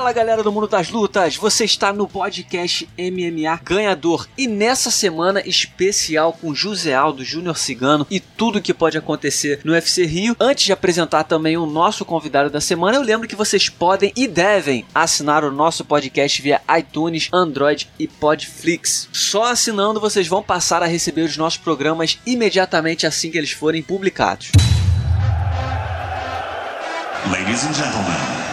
Fala 0.00 0.14
galera 0.14 0.42
do 0.42 0.50
Mundo 0.50 0.66
das 0.66 0.88
Lutas, 0.88 1.36
você 1.36 1.66
está 1.66 1.92
no 1.92 2.08
podcast 2.08 2.88
MMA 2.98 3.60
Ganhador 3.62 4.26
e 4.36 4.46
nessa 4.46 4.90
semana 4.90 5.42
especial 5.46 6.32
com 6.32 6.54
José 6.54 6.94
Aldo 6.94 7.22
Júnior 7.22 7.58
Cigano 7.58 8.06
e 8.10 8.18
tudo 8.18 8.62
que 8.62 8.72
pode 8.72 8.96
acontecer 8.96 9.60
no 9.62 9.72
UFC 9.72 10.06
Rio. 10.06 10.34
Antes 10.40 10.64
de 10.64 10.72
apresentar 10.72 11.24
também 11.24 11.58
o 11.58 11.66
nosso 11.66 12.02
convidado 12.06 12.48
da 12.48 12.62
semana, 12.62 12.96
eu 12.96 13.02
lembro 13.02 13.28
que 13.28 13.36
vocês 13.36 13.68
podem 13.68 14.10
e 14.16 14.26
devem 14.26 14.86
assinar 14.94 15.44
o 15.44 15.52
nosso 15.52 15.84
podcast 15.84 16.40
via 16.40 16.62
iTunes, 16.78 17.28
Android 17.30 17.86
e 17.98 18.08
Podflix. 18.08 19.06
Só 19.12 19.52
assinando 19.52 20.00
vocês 20.00 20.26
vão 20.26 20.42
passar 20.42 20.82
a 20.82 20.86
receber 20.86 21.24
os 21.24 21.36
nossos 21.36 21.58
programas 21.58 22.18
imediatamente 22.24 23.06
assim 23.06 23.30
que 23.30 23.36
eles 23.36 23.52
forem 23.52 23.82
publicados. 23.82 24.50
Ladies 27.30 27.64
and 27.64 27.74
gentlemen. 27.74 28.49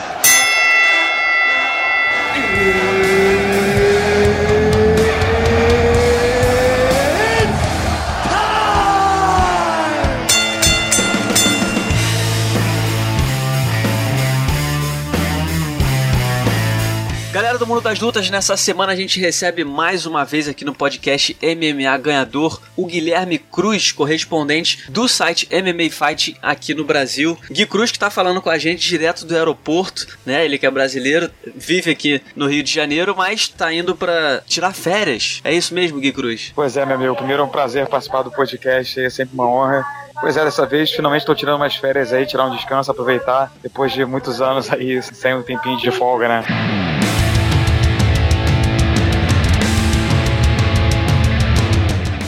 Das 17.87 18.01
Lutas, 18.01 18.29
nessa 18.29 18.57
semana 18.57 18.91
a 18.91 18.95
gente 18.97 19.17
recebe 19.17 19.63
mais 19.63 20.05
uma 20.05 20.25
vez 20.25 20.49
aqui 20.49 20.65
no 20.65 20.75
podcast 20.75 21.37
MMA 21.41 21.97
Ganhador 21.97 22.61
o 22.75 22.85
Guilherme 22.85 23.37
Cruz, 23.37 23.93
correspondente 23.93 24.91
do 24.91 25.07
site 25.07 25.47
MMA 25.49 25.89
Fight 25.89 26.35
aqui 26.41 26.73
no 26.73 26.83
Brasil. 26.83 27.37
Gui 27.49 27.65
Cruz 27.65 27.89
que 27.89 27.97
tá 27.97 28.09
falando 28.09 28.41
com 28.41 28.49
a 28.49 28.57
gente 28.57 28.85
direto 28.85 29.25
do 29.25 29.33
aeroporto, 29.33 30.05
né? 30.25 30.43
Ele 30.43 30.57
que 30.57 30.65
é 30.65 30.69
brasileiro, 30.69 31.31
vive 31.55 31.91
aqui 31.91 32.21
no 32.35 32.47
Rio 32.47 32.61
de 32.61 32.73
Janeiro, 32.73 33.15
mas 33.15 33.47
tá 33.47 33.71
indo 33.71 33.95
para 33.95 34.43
tirar 34.45 34.73
férias. 34.73 35.39
É 35.45 35.53
isso 35.53 35.73
mesmo, 35.73 36.01
Gui 36.01 36.11
Cruz? 36.11 36.51
Pois 36.53 36.75
é, 36.75 36.85
meu 36.85 36.97
amigo. 36.97 37.15
Primeiro 37.15 37.41
é 37.41 37.45
um 37.45 37.49
prazer 37.49 37.87
participar 37.87 38.21
do 38.21 38.31
podcast, 38.31 38.99
é 38.99 39.09
sempre 39.09 39.33
uma 39.33 39.47
honra. 39.47 39.85
Pois 40.19 40.35
é, 40.35 40.43
dessa 40.43 40.65
vez 40.65 40.91
finalmente 40.91 41.21
estou 41.21 41.35
tirando 41.35 41.55
umas 41.55 41.77
férias 41.77 42.11
aí, 42.11 42.25
tirar 42.25 42.47
um 42.47 42.53
descanso, 42.53 42.91
aproveitar, 42.91 43.49
depois 43.63 43.93
de 43.93 44.03
muitos 44.03 44.41
anos 44.41 44.69
aí, 44.69 45.01
sem 45.01 45.33
um 45.35 45.41
tempinho 45.41 45.77
de 45.77 45.89
folga, 45.89 46.27
né? 46.27 46.86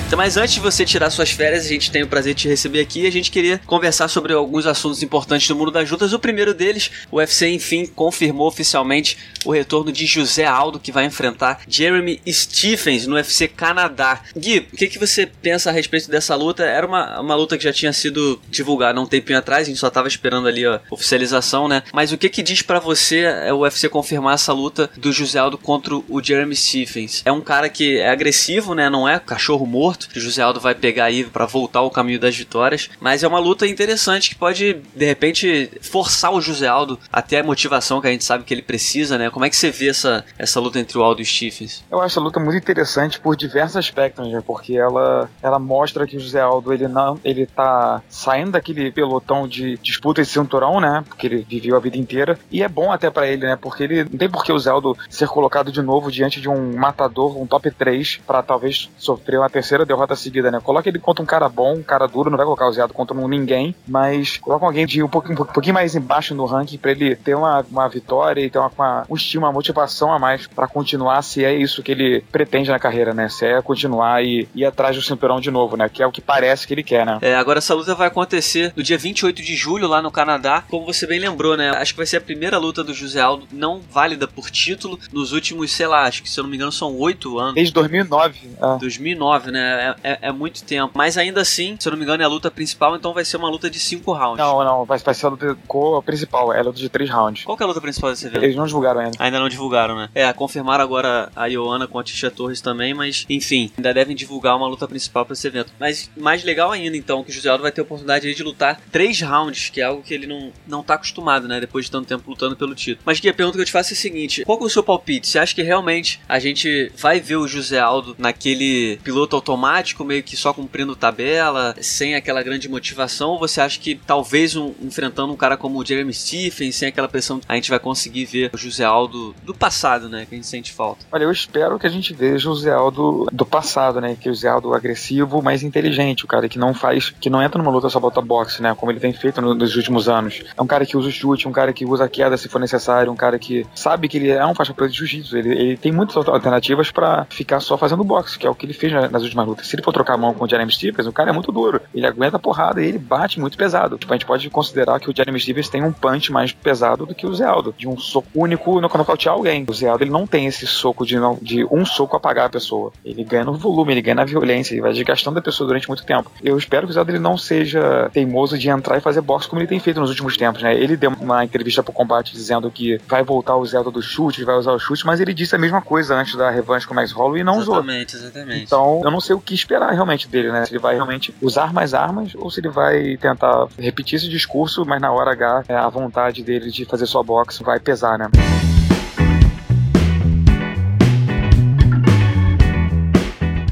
Então, 0.09 0.17
mas 0.17 0.38
antes 0.38 0.55
de 0.55 0.59
você 0.59 0.83
tirar 0.83 1.11
suas 1.11 1.29
férias, 1.29 1.67
a 1.67 1.69
gente 1.69 1.91
tem 1.91 2.02
o 2.02 2.07
prazer 2.07 2.33
de 2.33 2.41
te 2.41 2.47
receber 2.47 2.79
aqui 2.79 3.05
a 3.05 3.11
gente 3.11 3.29
queria 3.29 3.61
conversar 3.67 4.07
sobre 4.07 4.33
alguns 4.33 4.65
assuntos 4.65 5.03
importantes 5.03 5.47
do 5.47 5.55
mundo 5.55 5.69
das 5.69 5.88
lutas. 5.88 6.13
O 6.13 6.17
primeiro 6.17 6.52
deles, 6.52 6.89
o 7.11 7.17
UFC 7.17 7.47
enfim 7.47 7.85
confirmou 7.85 8.47
oficialmente 8.47 9.19
o 9.45 9.52
retorno 9.52 9.91
de 9.91 10.07
José 10.07 10.45
Aldo, 10.45 10.80
que 10.80 10.91
vai 10.91 11.05
enfrentar 11.05 11.61
Jeremy 11.67 12.19
Stephens 12.27 13.05
no 13.05 13.17
UFC 13.17 13.47
Canadá. 13.47 14.23
Gui, 14.35 14.67
o 14.73 14.75
que, 14.75 14.87
que 14.87 14.97
você 14.97 15.27
pensa 15.27 15.69
a 15.69 15.71
respeito 15.71 16.09
dessa 16.09 16.33
luta? 16.33 16.63
Era 16.63 16.87
uma, 16.87 17.19
uma 17.19 17.35
luta 17.35 17.55
que 17.55 17.63
já 17.63 17.71
tinha 17.71 17.93
sido 17.93 18.41
divulgada 18.49 18.99
há 18.99 19.03
um 19.03 19.05
tempinho 19.05 19.37
atrás, 19.37 19.67
a 19.67 19.69
gente 19.69 19.80
só 19.80 19.91
tava 19.91 20.07
esperando 20.07 20.47
ali 20.47 20.65
a 20.65 20.81
oficialização, 20.89 21.67
né? 21.67 21.83
Mas 21.93 22.11
o 22.11 22.17
que 22.17 22.30
que 22.30 22.41
diz 22.41 22.63
para 22.63 22.80
você 22.80 23.19
é 23.19 23.53
o 23.53 23.59
UFC 23.59 23.87
confirmar 23.87 24.33
essa 24.33 24.53
luta 24.53 24.89
do 24.97 25.11
José 25.11 25.37
Aldo 25.37 25.59
contra 25.59 25.93
o 25.95 26.19
Jeremy 26.19 26.55
Stephens? 26.55 27.21
É 27.25 27.31
um 27.31 27.41
cara 27.41 27.69
que 27.69 27.99
é 27.99 28.09
agressivo, 28.09 28.73
né? 28.73 28.89
Não 28.89 29.07
é 29.07 29.19
cachorro 29.19 29.67
morto 29.67 29.98
que 30.08 30.17
o 30.17 30.22
José 30.22 30.42
Aldo 30.42 30.59
vai 30.59 30.75
pegar 30.75 31.05
aí 31.05 31.23
para 31.23 31.45
voltar 31.45 31.80
ao 31.80 31.92
caminho 31.92 32.19
das 32.19 32.36
vitórias, 32.36 32.89
mas 33.00 33.23
é 33.23 33.28
uma 33.28 33.39
luta 33.39 33.67
interessante 33.67 34.30
que 34.30 34.36
pode 34.36 34.73
de 34.95 35.05
repente 35.05 35.72
forçar 35.81 36.33
o 36.33 36.42
José 36.42 36.67
Aldo 36.67 37.00
até 37.11 37.39
a 37.39 37.44
motivação 37.44 38.02
que 38.02 38.08
a 38.08 38.11
gente 38.11 38.23
sabe 38.23 38.43
que 38.43 38.54
ele 38.54 38.61
precisa, 38.61 39.17
né? 39.17 39.30
Como 39.30 39.45
é 39.45 39.49
que 39.49 39.55
você 39.55 39.71
vê 39.71 39.89
essa, 39.89 40.26
essa 40.38 40.59
luta 40.59 40.80
entre 40.80 40.98
o 40.98 41.04
Aldo 41.04 41.21
e 41.21 41.23
o 41.23 41.26
Stephens? 41.26 41.83
Eu 41.92 42.02
acho 42.02 42.20
a 42.20 42.23
luta 42.23 42.39
muito 42.39 42.58
interessante 42.58 43.20
por 43.20 43.36
diversos 43.36 43.77
aspectos, 43.77 44.27
né? 44.27 44.42
porque 44.45 44.76
ela, 44.76 45.30
ela 45.42 45.59
mostra 45.59 46.08
que 46.08 46.17
o 46.17 46.20
José 46.20 46.42
Aldo 46.42 46.73
ele 46.73 46.88
não 46.88 47.20
ele 47.23 47.45
tá 47.45 48.02
saindo 48.09 48.52
daquele 48.52 48.92
pelotão 48.92 49.48
de 49.48 49.77
disputa 49.77 50.21
de 50.21 50.27
cinturão, 50.27 50.80
né? 50.80 51.04
Porque 51.08 51.27
ele 51.27 51.45
viveu 51.48 51.76
a 51.76 51.80
vida 51.80 51.98
inteira 51.98 52.38
e 52.52 52.64
é 52.64 52.67
bom 52.67 52.92
até 52.92 53.09
para 53.09 53.27
ele, 53.27 53.45
né? 53.45 53.55
Porque 53.55 53.83
ele 53.83 54.04
não 54.04 54.17
tem 54.17 54.30
por 54.30 54.43
que 54.43 54.52
o 54.52 54.59
Zé 54.59 54.70
Aldo 54.70 54.98
ser 55.09 55.27
colocado 55.27 55.71
de 55.71 55.82
novo 55.82 56.11
diante 56.11 56.42
de 56.42 56.49
um 56.49 56.77
matador, 56.77 57.38
um 57.38 57.45
top 57.45 57.70
3 57.71 58.21
para 58.26 58.42
talvez 58.42 58.89
sofrer 58.98 59.39
uma 59.39 59.49
terceira 59.49 59.86
derrota 59.89 60.16
seguida, 60.16 60.52
né? 60.52 60.60
Coloca 60.61 60.88
ele 60.88 61.00
contra 61.00 61.23
um 61.23 61.26
cara 61.26 61.50
bom, 61.50 61.76
um 61.76 61.83
cara 61.83 62.08
duro, 62.08 62.30
não 62.30 62.38
vai 62.38 62.45
colocar 62.45 62.67
o 62.67 62.72
Zé 62.72 62.82
Aldo 62.82 62.94
contra 62.94 63.17
um 63.17 63.27
ninguém, 63.27 63.76
mas 63.88 64.38
coloca 64.38 64.66
alguém 64.66 64.86
de 64.86 65.04
um 65.04 65.10
pouquinho, 65.10 65.42
um 65.42 65.45
pouquinho 65.45 65.73
mais 65.73 65.95
embaixo 65.95 66.33
no 66.33 66.45
ranking 66.45 66.77
para 66.77 66.92
ele 66.92 67.16
ter 67.16 67.36
uma, 67.36 67.66
uma 67.70 67.89
vitória 67.89 68.42
e 68.42 68.50
ter 68.50 68.60
uma, 68.60 68.72
uma, 68.77 69.05
um 69.10 69.16
estímulo, 69.16 69.48
uma 69.48 69.54
motivação 69.54 70.11
a 70.14 70.20
mais 70.20 70.48
para 70.48 70.67
continuar 70.67 71.22
se 71.22 71.44
é 71.44 71.54
isso 71.54 71.83
que 71.83 71.92
ele 71.92 72.23
pretende 72.32 72.70
na 72.70 72.80
carreira, 72.80 73.14
né? 73.14 73.30
Se 73.30 73.45
é 73.45 73.61
continuar 73.61 74.23
e 74.23 74.48
ir 74.55 74.66
atrás 74.66 74.95
do 74.95 75.02
cinturão 75.02 75.39
de 75.39 75.52
novo, 75.52 75.76
né? 75.76 75.89
Que 75.89 76.04
é 76.04 76.08
o 76.08 76.11
que 76.11 76.21
parece 76.21 76.67
que 76.67 76.73
ele 76.73 76.83
quer, 76.83 77.06
né? 77.06 77.17
É, 77.21 77.36
agora 77.36 77.60
essa 77.60 77.73
luta 77.73 77.95
vai 77.95 78.08
acontecer 78.08 78.73
no 78.76 78.83
dia 78.83 78.98
28 78.98 79.42
de 79.42 79.56
julho 79.56 79.88
lá 79.88 80.02
no 80.02 80.11
Canadá, 80.11 80.64
como 80.70 80.86
você 80.86 81.08
bem 81.08 81.20
lembrou, 81.20 81.58
né? 81.58 81.71
Acho 81.71 81.94
que 81.94 81.98
vai 81.98 82.06
ser 82.06 82.17
a 82.17 82.21
primeira 82.21 82.58
luta 82.58 82.83
do 82.83 82.94
José 82.94 83.20
Aldo 83.20 83.48
não 83.52 83.80
válida 83.80 84.27
por 84.27 84.50
título 84.50 85.00
nos 85.11 85.32
últimos, 85.32 85.71
sei 85.71 85.88
lá, 85.88 86.04
acho 86.04 86.21
que 86.21 86.30
se 86.30 86.39
eu 86.39 86.44
não 86.44 86.50
me 86.50 86.58
engano 86.58 86.71
são 86.71 86.95
oito 86.98 87.39
anos. 87.39 87.56
Desde 87.56 87.73
2009. 87.73 88.50
Ah. 88.61 88.77
2009, 88.80 89.52
né? 89.52 89.78
É, 89.79 89.95
é, 90.03 90.19
é, 90.23 90.31
muito 90.31 90.63
tempo. 90.63 90.91
Mas 90.95 91.17
ainda 91.17 91.41
assim, 91.41 91.75
se 91.79 91.87
eu 91.87 91.91
não 91.91 91.97
me 91.97 92.03
engano, 92.03 92.21
é 92.21 92.25
a 92.25 92.29
luta 92.29 92.51
principal, 92.51 92.95
então 92.95 93.13
vai 93.13 93.25
ser 93.25 93.37
uma 93.37 93.49
luta 93.49 93.69
de 93.69 93.79
cinco 93.79 94.13
rounds. 94.13 94.37
Não, 94.37 94.63
não, 94.63 94.85
vai, 94.85 94.97
vai 94.99 95.13
ser 95.13 95.25
a 95.25 95.29
luta 95.29 95.57
principal, 96.05 96.53
é 96.53 96.59
a 96.59 96.63
luta 96.63 96.79
de 96.79 96.89
três 96.89 97.09
rounds. 97.09 97.43
Qual 97.43 97.57
que 97.57 97.63
é 97.63 97.65
a 97.65 97.67
luta 97.67 97.81
principal 97.81 98.11
desse 98.11 98.27
evento? 98.27 98.43
Eles 98.43 98.55
não 98.55 98.65
divulgaram 98.65 99.01
ainda. 99.01 99.17
Ainda 99.19 99.39
não 99.39 99.49
divulgaram, 99.49 99.95
né? 99.95 100.09
É, 100.13 100.31
confirmaram 100.33 100.83
agora 100.83 101.31
a 101.35 101.45
Ioana 101.47 101.87
com 101.87 101.99
a 101.99 102.03
Tisha 102.03 102.29
Torres 102.29 102.61
também, 102.61 102.93
mas 102.93 103.25
enfim, 103.29 103.71
ainda 103.77 103.93
devem 103.93 104.15
divulgar 104.15 104.55
uma 104.55 104.67
luta 104.67 104.87
principal 104.87 105.25
para 105.25 105.33
esse 105.33 105.47
evento. 105.47 105.71
Mas 105.79 106.09
mais 106.17 106.43
legal 106.43 106.71
ainda, 106.71 106.95
então, 106.97 107.23
que 107.23 107.29
o 107.29 107.33
José 107.33 107.49
Aldo 107.49 107.63
vai 107.63 107.71
ter 107.71 107.81
a 107.81 107.83
oportunidade 107.83 108.33
de 108.33 108.43
lutar 108.43 108.79
três 108.91 109.21
rounds, 109.21 109.69
que 109.69 109.81
é 109.81 109.85
algo 109.85 110.01
que 110.01 110.13
ele 110.13 110.27
não, 110.27 110.51
não 110.67 110.83
tá 110.83 110.95
acostumado, 110.95 111.47
né? 111.47 111.59
Depois 111.59 111.85
de 111.85 111.91
tanto 111.91 112.07
tempo 112.07 112.29
lutando 112.29 112.55
pelo 112.55 112.75
título. 112.75 113.03
Mas 113.05 113.19
que 113.19 113.29
a 113.29 113.33
pergunta 113.33 113.57
que 113.57 113.61
eu 113.61 113.65
te 113.65 113.71
faço 113.71 113.93
é 113.93 113.95
a 113.95 113.97
seguinte: 113.97 114.43
qual 114.45 114.59
é 114.59 114.63
o 114.63 114.69
seu 114.69 114.83
palpite? 114.83 115.27
Você 115.27 115.39
acha 115.39 115.55
que 115.55 115.61
realmente 115.61 116.19
a 116.27 116.39
gente 116.39 116.91
vai 116.97 117.19
ver 117.19 117.37
o 117.37 117.47
José 117.47 117.79
Aldo 117.79 118.15
naquele 118.17 118.97
piloto 119.03 119.35
automático, 119.35 119.68
meio 120.05 120.23
que 120.23 120.35
só 120.35 120.53
cumprindo 120.53 120.95
tabela, 120.95 121.75
sem 121.81 122.15
aquela 122.15 122.41
grande 122.41 122.69
motivação? 122.69 123.31
Ou 123.31 123.39
você 123.39 123.61
acha 123.61 123.80
que 123.80 123.95
talvez 123.95 124.55
um, 124.55 124.73
enfrentando 124.81 125.31
um 125.31 125.35
cara 125.35 125.57
como 125.57 125.80
o 125.80 125.85
Jeremy 125.85 126.13
Stephens, 126.13 126.75
sem 126.75 126.87
aquela 126.87 127.07
pressão, 127.07 127.41
a 127.47 127.55
gente 127.55 127.69
vai 127.69 127.79
conseguir 127.79 128.25
ver 128.25 128.51
o 128.53 128.57
José 128.57 128.83
Aldo 128.83 129.35
do 129.44 129.53
passado, 129.53 130.09
né? 130.09 130.25
Que 130.27 130.35
a 130.35 130.38
gente 130.38 130.47
sente 130.47 130.74
falta? 130.74 131.06
Olha, 131.12 131.24
eu 131.24 131.31
espero 131.31 131.77
que 131.77 131.88
a 131.88 131.89
gente 131.89 132.13
veja 132.13 132.50
o 132.50 132.56
José 132.56 132.71
Aldo 132.71 133.27
do 133.31 133.45
passado, 133.45 134.01
né? 134.01 134.18
Que 134.19 134.29
o 134.29 134.33
José 134.33 134.47
Aldo 134.47 134.74
agressivo, 134.74 135.41
mas 135.41 135.63
inteligente, 135.63 136.25
o 136.25 136.27
cara 136.27 136.50
que 136.50 136.59
não 136.59 136.74
faz, 136.74 137.09
que 137.09 137.29
não 137.29 137.41
entra 137.41 137.62
numa 137.62 137.71
luta 137.71 137.89
só 137.89 138.00
bota 138.00 138.21
boxe, 138.21 138.62
né? 138.62 138.75
Como 138.75 138.91
ele 138.91 139.00
tem 139.00 139.13
feito 139.13 139.41
nos 139.41 139.75
últimos 139.75 140.07
anos. 140.07 140.44
É 140.57 140.62
um 140.62 140.68
cara 140.68 140.85
que 140.85 140.97
usa 140.97 141.09
o 141.09 141.12
chute, 141.12 141.47
um 141.47 141.51
cara 141.51 141.74
que 141.74 141.85
usa 141.85 142.06
a 142.06 142.09
queda 142.09 142.38
se 142.38 142.50
for 142.50 142.59
necessário, 142.59 143.12
um 143.12 143.15
cara 143.15 143.38
que 143.38 143.65
sabe 143.75 144.07
que 144.07 144.18
ele 144.18 144.29
é 144.29 144.45
um 144.45 144.56
faixa 144.56 144.74
preta 144.74 144.91
de 144.91 144.97
jiu-jitsu. 144.97 145.38
Ele, 145.38 145.50
ele, 145.50 145.77
tem 145.77 145.91
muitas 145.91 146.15
alternativas 146.15 146.91
para 146.91 147.25
ficar 147.29 147.59
só 147.59 147.77
fazendo 147.77 148.03
boxe, 148.03 148.38
que 148.38 148.45
é 148.45 148.50
o 148.50 148.56
que 148.56 148.65
ele 148.65 148.74
fez 148.74 148.91
nas 149.12 149.24
últimas 149.24 149.47
lutas. 149.47 149.58
Se 149.62 149.75
ele 149.75 149.83
for 149.83 149.92
trocar 149.92 150.13
a 150.13 150.18
mão 150.18 150.33
com 150.33 150.45
o 150.45 150.50
Jeremy 150.50 150.71
Stevens, 150.71 151.07
o 151.07 151.12
cara 151.12 151.30
é 151.30 151.33
muito 151.33 151.51
duro. 151.51 151.81
Ele 151.94 152.06
aguenta 152.06 152.38
a 152.38 152.39
porrada 152.39 152.81
e 152.81 152.88
ele 152.88 152.97
bate 152.97 153.39
muito 153.39 153.57
pesado. 153.57 153.97
Tipo, 153.97 154.13
a 154.13 154.15
gente 154.15 154.25
pode 154.25 154.50
considerar 154.50 155.00
que 155.00 155.09
o 155.09 155.15
Jeremy 155.15 155.39
Stevens 155.39 155.69
tem 155.69 155.83
um 155.83 155.92
punch 155.92 156.31
mais 156.31 156.51
pesado 156.51 157.06
do 157.06 157.15
que 157.15 157.25
o 157.25 157.33
Zé 157.33 157.45
Aldo, 157.45 157.74
de 157.77 157.88
um 157.88 157.97
soco 157.97 158.27
único 158.36 158.75
no 158.80 158.81
nocautear 158.81 159.36
alguém. 159.36 159.65
O 159.68 159.74
Zé 159.74 159.88
Aldo 159.88 160.03
ele 160.03 160.12
não 160.12 160.27
tem 160.27 160.45
esse 160.45 160.65
soco 160.68 161.06
de, 161.06 161.18
não, 161.18 161.38
de 161.42 161.65
um 161.65 161.86
soco 161.86 162.15
apagar 162.15 162.47
a 162.47 162.50
pessoa. 162.50 162.92
Ele 163.03 163.24
ganha 163.24 163.45
no 163.45 163.53
volume, 163.53 163.94
ele 163.94 164.01
ganha 164.01 164.15
na 164.15 164.25
violência, 164.25 164.74
ele 164.74 164.81
vai 164.81 164.94
desgastando 164.94 165.39
a 165.39 165.42
pessoa 165.42 165.68
durante 165.68 165.88
muito 165.88 166.06
tempo. 166.06 166.31
Eu 166.44 166.57
espero 166.57 166.85
que 166.88 166.91
o 166.91 166.94
Zé 166.94 167.00
Aldo 167.00 167.11
ele 167.11 167.19
não 167.19 167.38
seja 167.38 168.09
teimoso 168.13 168.57
de 168.57 168.69
entrar 168.69 168.97
e 168.97 169.01
fazer 169.01 169.21
boxe 169.21 169.47
como 169.47 169.61
ele 169.61 169.67
tem 169.67 169.79
feito 169.79 170.00
nos 170.00 170.09
últimos 170.09 170.35
tempos, 170.38 170.61
né? 170.61 170.75
Ele 170.75 170.97
deu 170.97 171.11
uma 171.19 171.44
entrevista 171.44 171.83
pro 171.83 171.94
combate 171.94 172.33
dizendo 172.33 172.69
que 172.69 173.00
vai 173.07 173.23
voltar 173.23 173.56
o 173.56 173.65
Zé 173.65 173.77
Aldo 173.77 173.91
do 173.91 174.01
chute, 174.01 174.44
vai 174.44 174.56
usar 174.56 174.71
o 174.71 174.79
chute, 174.79 175.06
mas 175.06 175.19
ele 175.19 175.33
disse 175.33 175.56
a 175.56 175.59
mesma 175.59 175.81
coisa 175.81 176.15
antes 176.15 176.35
da 176.35 176.50
revanche 176.50 176.85
com 176.85 176.94
o 176.94 176.95
Max 176.95 177.11
Holloway 177.11 177.41
e 177.41 177.44
não 177.44 177.59
exatamente, 177.61 177.69
usou. 177.69 177.75
Exatamente, 177.79 178.15
exatamente. 178.15 178.63
Então, 178.63 179.01
eu 179.03 179.11
não 179.11 179.19
sei 179.19 179.35
o 179.35 179.39
que 179.49 179.55
esperar 179.55 179.91
realmente 179.91 180.27
dele, 180.27 180.51
né? 180.51 180.63
Se 180.65 180.71
ele 180.71 180.79
vai 180.79 180.93
realmente 180.93 181.33
usar 181.41 181.73
mais 181.73 181.95
armas 181.95 182.33
ou 182.35 182.51
se 182.51 182.59
ele 182.59 182.69
vai 182.69 183.17
tentar 183.17 183.67
repetir 183.79 184.17
esse 184.17 184.29
discurso, 184.29 184.85
mas 184.85 185.01
na 185.01 185.11
hora 185.11 185.31
H 185.31 185.63
é, 185.67 185.75
a 185.75 185.89
vontade 185.89 186.43
dele 186.43 186.69
de 186.69 186.85
fazer 186.85 187.07
sua 187.07 187.23
boxe 187.23 187.63
vai 187.63 187.79
pesar, 187.79 188.17
né? 188.17 188.29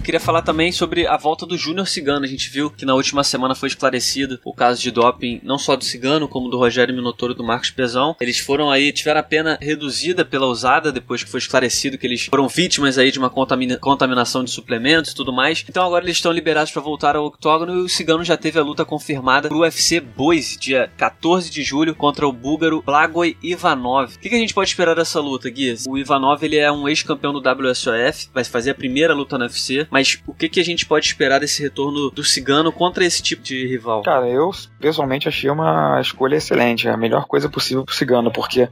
Queria 0.07 0.21
falar 0.21 0.41
também 0.41 0.71
sobre 0.71 1.05
a 1.05 1.17
volta 1.17 1.45
do 1.45 1.57
Júnior 1.57 1.85
Cigano. 1.85 2.23
A 2.23 2.29
gente 2.29 2.49
viu 2.49 2.69
que 2.69 2.85
na 2.85 2.95
última 2.95 3.25
semana 3.25 3.53
foi 3.53 3.67
esclarecido 3.67 4.39
o 4.45 4.53
caso 4.53 4.81
de 4.81 4.89
doping, 4.89 5.41
não 5.43 5.57
só 5.57 5.75
do 5.75 5.83
Cigano, 5.83 6.29
como 6.29 6.47
do 6.47 6.57
Rogério 6.57 6.95
Minotouro 6.95 7.33
e 7.33 7.35
do 7.35 7.43
Marcos 7.43 7.71
Pezão. 7.71 8.15
Eles 8.21 8.39
foram 8.39 8.71
aí, 8.71 8.93
tiveram 8.93 9.19
a 9.19 9.23
pena 9.23 9.59
reduzida 9.61 10.23
pela 10.23 10.45
usada 10.45 10.93
depois 10.93 11.25
que 11.25 11.29
foi 11.29 11.39
esclarecido 11.39 11.97
que 11.97 12.07
eles 12.07 12.27
foram 12.27 12.47
vítimas 12.47 12.97
aí 12.97 13.11
de 13.11 13.19
uma 13.19 13.29
contamina 13.29 13.75
contaminação 13.79 14.45
de 14.45 14.49
suplementos 14.49 15.11
e 15.11 15.15
tudo 15.15 15.33
mais. 15.33 15.65
Então 15.67 15.85
agora 15.85 16.05
eles 16.05 16.15
estão 16.15 16.31
liberados 16.31 16.71
para 16.71 16.81
voltar 16.81 17.17
ao 17.17 17.25
octógono 17.25 17.75
e 17.75 17.81
o 17.81 17.89
Cigano 17.89 18.23
já 18.23 18.37
teve 18.37 18.57
a 18.57 18.63
luta 18.63 18.85
confirmada 18.85 19.49
pro 19.49 19.59
UFC 19.59 19.99
Boise, 19.99 20.57
dia 20.57 20.89
14 20.95 21.51
de 21.51 21.63
julho, 21.63 21.93
contra 21.93 22.25
o 22.25 22.31
búlgaro 22.31 22.81
Blagoj 22.81 23.35
Ivanov. 23.43 24.15
O 24.15 24.19
que, 24.19 24.29
que 24.29 24.35
a 24.35 24.39
gente 24.39 24.53
pode 24.53 24.69
esperar 24.69 24.95
dessa 24.95 25.19
luta, 25.19 25.49
Guias? 25.49 25.83
O 25.85 25.97
Ivanov 25.97 26.41
ele 26.45 26.55
é 26.55 26.71
um 26.71 26.87
ex-campeão 26.87 27.33
do 27.33 27.41
WSOF, 27.41 28.29
vai 28.33 28.45
fazer 28.45 28.71
a 28.71 28.75
primeira 28.75 29.13
luta 29.13 29.37
no 29.37 29.43
UFC, 29.43 29.85
mas 29.97 30.21
o 30.27 30.33
que, 30.33 30.47
que 30.47 30.59
a 30.59 30.63
gente 30.63 30.85
pode 30.85 31.07
esperar 31.07 31.39
desse 31.39 31.63
retorno 31.63 32.11
do 32.11 32.23
Cigano 32.23 32.71
contra 32.71 33.03
esse 33.03 33.19
tipo 33.19 33.41
de 33.41 33.65
rival? 33.65 34.03
Cara, 34.03 34.27
eu 34.27 34.51
pessoalmente 34.79 35.27
achei 35.27 35.49
uma 35.49 35.99
escolha 35.99 36.35
excelente, 36.35 36.87
a 36.87 36.95
melhor 36.95 37.25
coisa 37.25 37.49
possível 37.49 37.83
pro 37.83 37.95
Cigano, 37.95 38.31
porque 38.31 38.69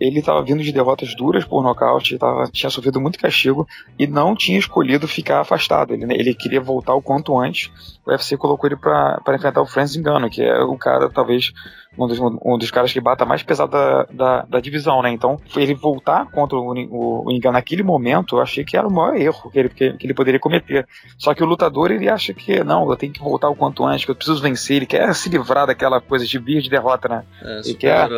ele 0.00 0.18
estava 0.18 0.42
vindo 0.42 0.64
de 0.64 0.72
derrotas 0.72 1.14
duras 1.14 1.44
por 1.44 1.62
nocaute, 1.62 2.18
tava, 2.18 2.50
tinha 2.50 2.70
sofrido 2.70 3.00
muito 3.00 3.20
castigo 3.20 3.68
e 3.96 4.04
não 4.08 4.34
tinha 4.34 4.58
escolhido 4.58 5.06
ficar 5.06 5.42
afastado. 5.42 5.94
Ele, 5.94 6.12
ele 6.12 6.34
queria 6.34 6.60
voltar 6.60 6.94
o 6.94 7.02
quanto 7.02 7.38
antes. 7.38 7.70
O 8.06 8.10
UFC 8.10 8.36
colocou 8.36 8.68
ele 8.68 8.76
para 8.76 9.22
enfrentar 9.34 9.62
o 9.62 9.66
Francis 9.66 9.96
Engano, 9.96 10.28
que 10.28 10.42
é 10.42 10.62
o 10.62 10.76
cara, 10.76 11.08
talvez, 11.08 11.52
um 11.96 12.06
dos, 12.06 12.18
um 12.20 12.58
dos 12.58 12.70
caras 12.70 12.92
que 12.92 13.00
bata 13.00 13.24
mais 13.24 13.42
pesado 13.42 13.72
da, 13.72 14.04
da, 14.04 14.42
da 14.42 14.60
divisão, 14.60 15.00
né? 15.00 15.10
Então, 15.10 15.40
ele 15.56 15.74
voltar 15.74 16.30
contra 16.30 16.58
o, 16.58 16.72
o, 16.72 17.26
o 17.26 17.32
Engano 17.32 17.54
naquele 17.54 17.82
momento, 17.82 18.36
eu 18.36 18.42
achei 18.42 18.62
que 18.62 18.76
era 18.76 18.86
o 18.86 18.92
maior 18.92 19.16
erro 19.16 19.50
que 19.50 19.58
ele, 19.58 19.68
que, 19.70 19.92
que, 19.94 20.06
ele 20.06 20.12
poderia 20.12 20.38
cometer. 20.38 20.86
Só 21.16 21.32
que 21.32 21.42
o 21.42 21.46
lutador, 21.46 21.90
ele 21.90 22.08
acha 22.08 22.34
que, 22.34 22.62
não, 22.62 22.88
eu 22.90 22.96
tenho 22.96 23.12
que 23.12 23.20
voltar 23.20 23.48
o 23.48 23.56
quanto 23.56 23.84
antes, 23.84 24.04
que 24.04 24.10
eu 24.10 24.16
preciso 24.16 24.42
vencer. 24.42 24.76
Ele 24.76 24.86
quer 24.86 25.14
se 25.14 25.30
livrar 25.30 25.66
daquela 25.66 26.00
coisa 26.00 26.26
de 26.26 26.38
vir 26.38 26.60
de 26.60 26.68
derrota, 26.68 27.08
né? 27.08 27.24
É, 27.42 27.60
ele 27.60 27.74
quer 27.74 28.08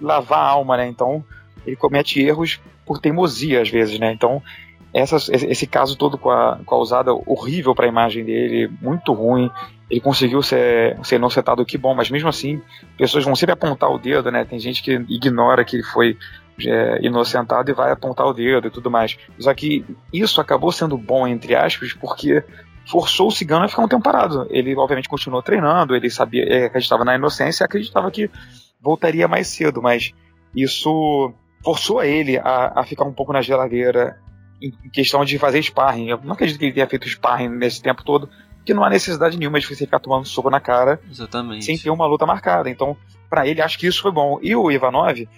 lavar 0.00 0.38
a 0.38 0.48
alma, 0.48 0.76
né? 0.76 0.86
Então, 0.86 1.24
ele 1.66 1.76
comete 1.76 2.20
erros 2.20 2.60
por 2.84 2.98
teimosia, 2.98 3.62
às 3.62 3.70
vezes, 3.70 3.98
né? 3.98 4.12
Então, 4.12 4.42
esse 4.94 5.66
caso 5.66 5.96
todo 5.96 6.16
com 6.16 6.30
a, 6.30 6.60
com 6.64 6.74
a 6.76 6.78
usada 6.78 7.12
horrível 7.12 7.74
para 7.74 7.86
a 7.86 7.88
imagem 7.88 8.24
dele, 8.24 8.70
muito 8.80 9.12
ruim. 9.12 9.50
Ele 9.90 10.00
conseguiu 10.00 10.40
ser, 10.40 10.96
ser 11.04 11.16
inocentado, 11.16 11.64
que 11.64 11.76
bom, 11.76 11.94
mas 11.94 12.10
mesmo 12.10 12.28
assim, 12.28 12.62
pessoas 12.96 13.24
vão 13.24 13.34
sempre 13.34 13.52
apontar 13.52 13.90
o 13.90 13.98
dedo, 13.98 14.30
né? 14.30 14.44
Tem 14.44 14.58
gente 14.58 14.82
que 14.82 14.92
ignora 15.08 15.64
que 15.64 15.76
ele 15.76 15.82
foi 15.82 16.16
é, 16.64 17.00
inocentado 17.02 17.70
e 17.70 17.74
vai 17.74 17.90
apontar 17.90 18.26
o 18.26 18.32
dedo 18.32 18.68
e 18.68 18.70
tudo 18.70 18.90
mais. 18.90 19.16
Só 19.38 19.52
que 19.52 19.84
isso 20.12 20.40
acabou 20.40 20.70
sendo 20.70 20.96
bom, 20.96 21.26
entre 21.26 21.56
aspas, 21.56 21.92
porque 21.92 22.44
forçou 22.86 23.28
o 23.28 23.32
Cigano 23.32 23.64
a 23.64 23.68
ficar 23.68 23.82
um 23.82 23.88
tempo 23.88 24.02
parado. 24.02 24.46
Ele, 24.50 24.76
obviamente, 24.76 25.08
continuou 25.08 25.42
treinando, 25.42 25.96
ele 25.96 26.08
sabia, 26.08 26.44
é, 26.44 26.66
acreditava 26.66 27.04
na 27.04 27.16
inocência, 27.16 27.64
acreditava 27.64 28.10
que 28.10 28.30
voltaria 28.80 29.26
mais 29.26 29.48
cedo, 29.48 29.82
mas 29.82 30.12
isso 30.54 31.32
forçou 31.64 32.02
ele 32.02 32.38
a, 32.38 32.80
a 32.80 32.84
ficar 32.84 33.04
um 33.04 33.12
pouco 33.12 33.32
na 33.32 33.42
geladeira 33.42 34.22
em 34.60 34.72
questão 34.90 35.24
de 35.24 35.38
fazer 35.38 35.62
sparring. 35.62 36.08
Eu 36.08 36.20
não 36.22 36.32
acredito 36.32 36.58
que 36.58 36.66
ele 36.66 36.72
tenha 36.72 36.86
feito 36.86 37.08
sparring 37.08 37.48
nesse 37.48 37.82
tempo 37.82 38.04
todo, 38.04 38.28
porque 38.56 38.74
não 38.74 38.84
há 38.84 38.90
necessidade 38.90 39.36
nenhuma 39.36 39.60
de 39.60 39.66
você 39.66 39.76
ficar 39.84 39.98
tomando 39.98 40.26
soco 40.26 40.50
na 40.50 40.60
cara 40.60 41.00
Exatamente. 41.10 41.64
sem 41.64 41.78
ter 41.78 41.90
uma 41.90 42.06
luta 42.06 42.24
marcada. 42.24 42.70
Então, 42.70 42.96
para 43.28 43.46
ele, 43.46 43.60
acho 43.60 43.78
que 43.78 43.86
isso 43.86 44.00
foi 44.00 44.12
bom. 44.12 44.38
E 44.42 44.54
o 44.54 44.70
Ivanov, 44.70 45.28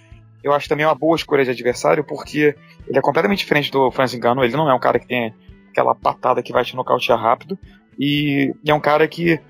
eu 0.42 0.52
acho 0.52 0.68
também 0.68 0.86
uma 0.86 0.94
boa 0.94 1.16
escolha 1.16 1.44
de 1.44 1.50
adversário, 1.50 2.04
porque 2.04 2.54
ele 2.86 2.98
é 2.98 3.00
completamente 3.00 3.40
diferente 3.40 3.70
do 3.70 3.90
Francis 3.90 4.18
Ngannou. 4.18 4.44
Ele 4.44 4.56
não 4.56 4.70
é 4.70 4.74
um 4.74 4.78
cara 4.78 4.98
que 4.98 5.06
tem 5.06 5.34
aquela 5.70 5.94
patada 5.94 6.42
que 6.42 6.52
vai 6.52 6.64
te 6.64 6.76
nocautear 6.76 7.20
rápido. 7.20 7.58
E 7.98 8.54
é 8.66 8.74
um 8.74 8.80
cara 8.80 9.08
que 9.08 9.40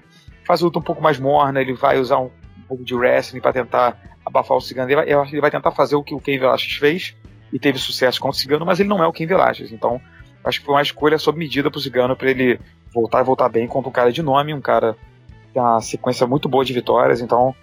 faz 0.45 0.61
luta 0.61 0.79
um 0.79 0.83
pouco 0.83 1.03
mais 1.03 1.19
morna, 1.19 1.61
ele 1.61 1.75
vai 1.75 1.99
usar 1.99 2.19
um, 2.19 2.31
pouco 2.67 2.85
de 2.85 2.95
wrestling 2.95 3.41
para 3.41 3.53
tentar 3.53 4.01
abafar 4.25 4.57
o 4.57 4.61
Cigano. 4.61 4.91
Eu 4.91 5.21
acho 5.21 5.31
que 5.31 5.37
ele 5.37 5.41
vai 5.41 5.51
tentar 5.51 5.71
fazer 5.71 5.97
o 5.97 6.03
que 6.03 6.15
o 6.15 6.21
Ken 6.21 6.39
Velasquez 6.39 6.77
fez, 6.77 7.17
e 7.57 7.59
teve 7.59 7.79
sucesso 7.79 8.21
contra 8.21 8.37
o 8.37 8.39
Cigano, 8.39 8.67
mas 8.67 8.79
ele 8.79 8.89
não 8.91 9.03
é 9.03 9.07
o 9.07 9.13
Ken 9.13 9.25
Velasquez. 9.25 9.73
Então, 9.73 9.99
acho 10.45 10.61
que 10.61 10.67
foi 10.67 10.75
uma 10.75 10.83
escolha 10.83 11.17
sob 11.19 11.39
medida 11.39 11.71
pro 11.71 11.81
Cigano 11.81 12.15
para 12.15 12.31
ele 12.31 12.61
voltar 12.93 13.23
e 13.23 13.25
voltar 13.25 13.49
bem 13.49 13.67
contra 13.67 13.89
um 13.89 13.93
cara 13.93 14.13
de 14.13 14.23
nome, 14.23 14.53
um 14.53 14.61
cara 14.61 14.93
que 15.47 15.55
tem 15.55 15.63
uma 15.63 15.81
sequência 15.81 16.27
muito 16.27 16.51
boa 16.51 16.67
de 16.67 16.75
vitórias. 16.75 17.23
Então, 17.23 17.55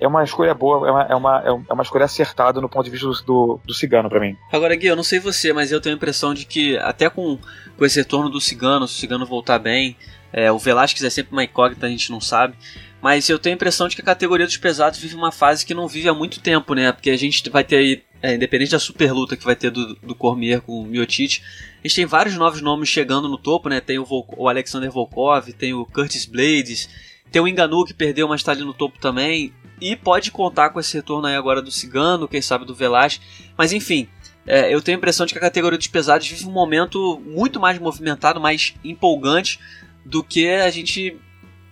é 0.00 0.08
uma 0.08 0.24
escolha 0.24 0.54
boa, 0.54 0.88
é 0.88 0.90
uma, 0.90 1.02
é 1.02 1.14
uma, 1.14 1.64
é 1.68 1.72
uma 1.74 1.82
escolha 1.82 2.06
acertada 2.06 2.62
no 2.62 2.68
ponto 2.68 2.86
de 2.86 2.90
vista 2.90 3.06
do, 3.26 3.60
do 3.62 3.74
Cigano 3.74 4.08
para 4.08 4.20
mim. 4.20 4.38
Agora, 4.50 4.74
Gui, 4.74 4.86
eu 4.86 4.96
não 4.96 5.04
sei 5.04 5.20
você, 5.20 5.52
mas 5.52 5.70
eu 5.70 5.82
tenho 5.82 5.94
a 5.94 5.98
impressão 5.98 6.32
de 6.32 6.46
que 6.46 6.78
até 6.78 7.10
com, 7.10 7.38
com 7.76 7.84
esse 7.84 8.00
retorno 8.00 8.30
do 8.30 8.40
Cigano, 8.40 8.88
se 8.88 8.96
o 8.96 9.00
Cigano 9.00 9.26
voltar 9.26 9.58
bem, 9.58 9.98
é, 10.32 10.50
o 10.50 10.58
Velasquez 10.58 11.04
é 11.04 11.10
sempre 11.10 11.32
uma 11.32 11.44
incógnita, 11.44 11.84
a 11.84 11.90
gente 11.90 12.10
não 12.10 12.22
sabe. 12.22 12.54
Mas 13.02 13.28
eu 13.28 13.38
tenho 13.38 13.52
a 13.54 13.56
impressão 13.56 13.86
de 13.86 13.96
que 13.96 14.00
a 14.00 14.04
categoria 14.04 14.46
dos 14.46 14.56
pesados 14.56 14.98
vive 14.98 15.14
uma 15.14 15.30
fase 15.30 15.66
que 15.66 15.74
não 15.74 15.86
vive 15.86 16.08
há 16.08 16.14
muito 16.14 16.40
tempo, 16.40 16.72
né? 16.72 16.90
Porque 16.90 17.10
a 17.10 17.16
gente 17.18 17.50
vai 17.50 17.64
ter 17.64 17.76
aí, 17.76 18.02
é, 18.22 18.34
independente 18.34 18.70
da 18.70 18.78
super 18.78 19.12
luta 19.12 19.36
que 19.36 19.44
vai 19.44 19.56
ter 19.56 19.70
do, 19.70 19.94
do 19.96 20.14
Cormier 20.14 20.60
com 20.60 20.80
o 20.80 20.86
Miotite, 20.86 21.42
a 21.82 21.88
gente 21.88 21.96
tem 21.96 22.06
vários 22.06 22.36
novos 22.36 22.62
nomes 22.62 22.88
chegando 22.88 23.28
no 23.28 23.36
topo, 23.36 23.68
né? 23.68 23.80
Tem 23.80 23.98
o, 23.98 24.04
Vol 24.04 24.24
o 24.36 24.48
Alexander 24.48 24.90
Volkov, 24.90 25.52
tem 25.52 25.74
o 25.74 25.84
Curtis 25.84 26.24
Blades, 26.24 26.88
tem 27.32 27.42
o 27.42 27.48
Enganu 27.48 27.84
que 27.84 27.92
perdeu, 27.92 28.28
mas 28.28 28.40
está 28.40 28.52
ali 28.52 28.62
no 28.62 28.72
topo 28.72 28.98
também. 29.00 29.52
E 29.80 29.96
pode 29.96 30.30
contar 30.30 30.70
com 30.70 30.78
esse 30.78 30.94
retorno 30.94 31.26
aí 31.26 31.34
agora 31.34 31.60
do 31.60 31.72
Cigano, 31.72 32.28
quem 32.28 32.40
sabe 32.40 32.64
do 32.64 32.74
Velasquez. 32.74 33.20
Mas 33.58 33.72
enfim, 33.72 34.06
é, 34.46 34.72
eu 34.72 34.80
tenho 34.80 34.96
a 34.96 35.00
impressão 35.00 35.26
de 35.26 35.32
que 35.32 35.38
a 35.38 35.42
categoria 35.42 35.76
dos 35.76 35.88
pesados 35.88 36.28
vive 36.28 36.46
um 36.46 36.52
momento 36.52 37.20
muito 37.26 37.58
mais 37.58 37.78
movimentado, 37.80 38.40
mais 38.40 38.74
empolgante 38.84 39.58
do 40.04 40.22
que 40.22 40.48
a 40.48 40.70
gente 40.70 41.16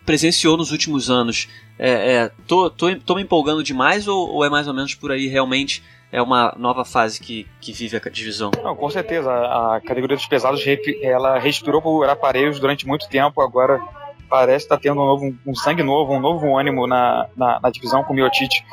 presenciou 0.05 0.57
nos 0.57 0.73
últimos 0.73 1.11
anos. 1.11 1.49
É, 1.79 2.15
é, 2.15 2.31
tô, 2.47 2.69
tô, 2.69 2.95
tô 2.97 3.15
me 3.15 3.23
empolgando 3.23 3.63
demais 3.63 4.07
ou, 4.07 4.29
ou, 4.29 4.45
é 4.45 4.51
mais 4.51 4.69
ou 4.69 4.75
menos 4.75 4.95
por 4.95 5.11
aí 5.11 5.27
realmente 5.27 5.83
é 6.13 6.21
uma 6.21 6.55
nova 6.59 6.85
fase 6.85 7.21
que, 7.21 7.47
que 7.61 7.73
vive 7.73 7.97
a 7.97 8.11
divisão? 8.11 8.51
Não, 8.63 8.75
com 8.75 8.91
certeza. 8.91 9.31
A 9.31 9.81
categoria 9.81 10.17
dos 10.17 10.27
pesados 10.27 10.63
ela 11.03 11.39
respirou 11.39 11.81
por 11.81 12.09
aparelhos 12.09 12.59
durante 12.59 12.87
muito 12.87 13.09
tempo, 13.09 13.41
agora 13.41 13.81
parece 14.29 14.65
estar 14.65 14.77
tá 14.77 14.83
tendo 14.83 15.01
um, 15.01 15.07
novo, 15.07 15.35
um 15.47 15.55
sangue 15.55 15.83
novo, 15.83 16.13
um 16.13 16.21
novo 16.21 16.57
ânimo 16.59 16.87
na, 16.87 17.29
na, 17.37 17.61
na 17.61 17.71
divisão 17.71 18.03
com 18.03 18.13
o 18.13 18.17
Miotite 18.17 18.65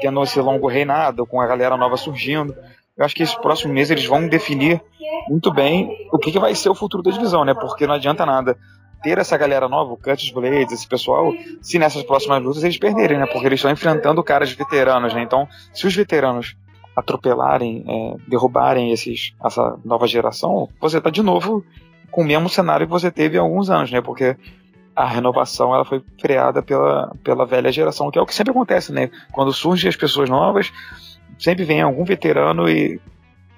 tendo 0.00 0.22
esse 0.22 0.40
longo 0.40 0.66
reinado, 0.68 1.26
com 1.26 1.40
a 1.40 1.46
galera 1.46 1.76
nova 1.76 1.96
surgindo. 1.96 2.54
Eu 2.96 3.04
acho 3.04 3.14
que 3.14 3.22
esse 3.22 3.40
próximo 3.40 3.72
mês 3.72 3.90
eles 3.90 4.04
vão 4.04 4.28
definir 4.28 4.80
muito 5.28 5.52
bem 5.52 5.88
o 6.12 6.18
que, 6.18 6.30
que 6.30 6.38
vai 6.38 6.54
ser 6.54 6.68
o 6.68 6.74
futuro 6.74 7.02
da 7.02 7.10
divisão, 7.10 7.44
né? 7.44 7.54
Porque 7.54 7.86
não 7.86 7.94
adianta 7.94 8.24
nada 8.24 8.56
ter 9.04 9.18
essa 9.18 9.36
galera 9.36 9.68
nova, 9.68 9.92
o 9.92 9.96
Curtis 9.96 10.30
Blades, 10.30 10.72
esse 10.72 10.88
pessoal, 10.88 11.32
se 11.60 11.78
nessas 11.78 12.02
próximas 12.02 12.42
lutas 12.42 12.64
eles 12.64 12.78
perderem, 12.78 13.18
né? 13.18 13.26
Porque 13.26 13.46
eles 13.46 13.58
estão 13.58 13.70
enfrentando 13.70 14.24
caras 14.24 14.50
veteranos, 14.50 15.12
né? 15.12 15.22
Então, 15.22 15.46
se 15.72 15.86
os 15.86 15.94
veteranos 15.94 16.56
atropelarem, 16.96 17.84
é, 17.86 18.16
derrubarem 18.26 18.92
esses, 18.92 19.34
essa 19.44 19.78
nova 19.84 20.06
geração, 20.06 20.68
você 20.80 20.98
está 20.98 21.10
de 21.10 21.22
novo 21.22 21.62
com 22.10 22.22
o 22.22 22.24
mesmo 22.24 22.48
cenário 22.48 22.86
que 22.86 22.92
você 22.92 23.10
teve 23.10 23.36
há 23.36 23.42
alguns 23.42 23.68
anos, 23.68 23.92
né? 23.92 24.00
Porque 24.00 24.36
a 24.96 25.06
renovação 25.06 25.74
ela 25.74 25.84
foi 25.84 26.02
freada 26.18 26.62
pela, 26.62 27.14
pela 27.22 27.44
velha 27.44 27.70
geração, 27.70 28.10
que 28.10 28.18
é 28.18 28.22
o 28.22 28.26
que 28.26 28.34
sempre 28.34 28.52
acontece, 28.52 28.92
né? 28.92 29.10
Quando 29.32 29.52
surgem 29.52 29.88
as 29.88 29.96
pessoas 29.96 30.30
novas, 30.30 30.72
sempre 31.38 31.64
vem 31.64 31.82
algum 31.82 32.04
veterano 32.04 32.70
e 32.70 33.00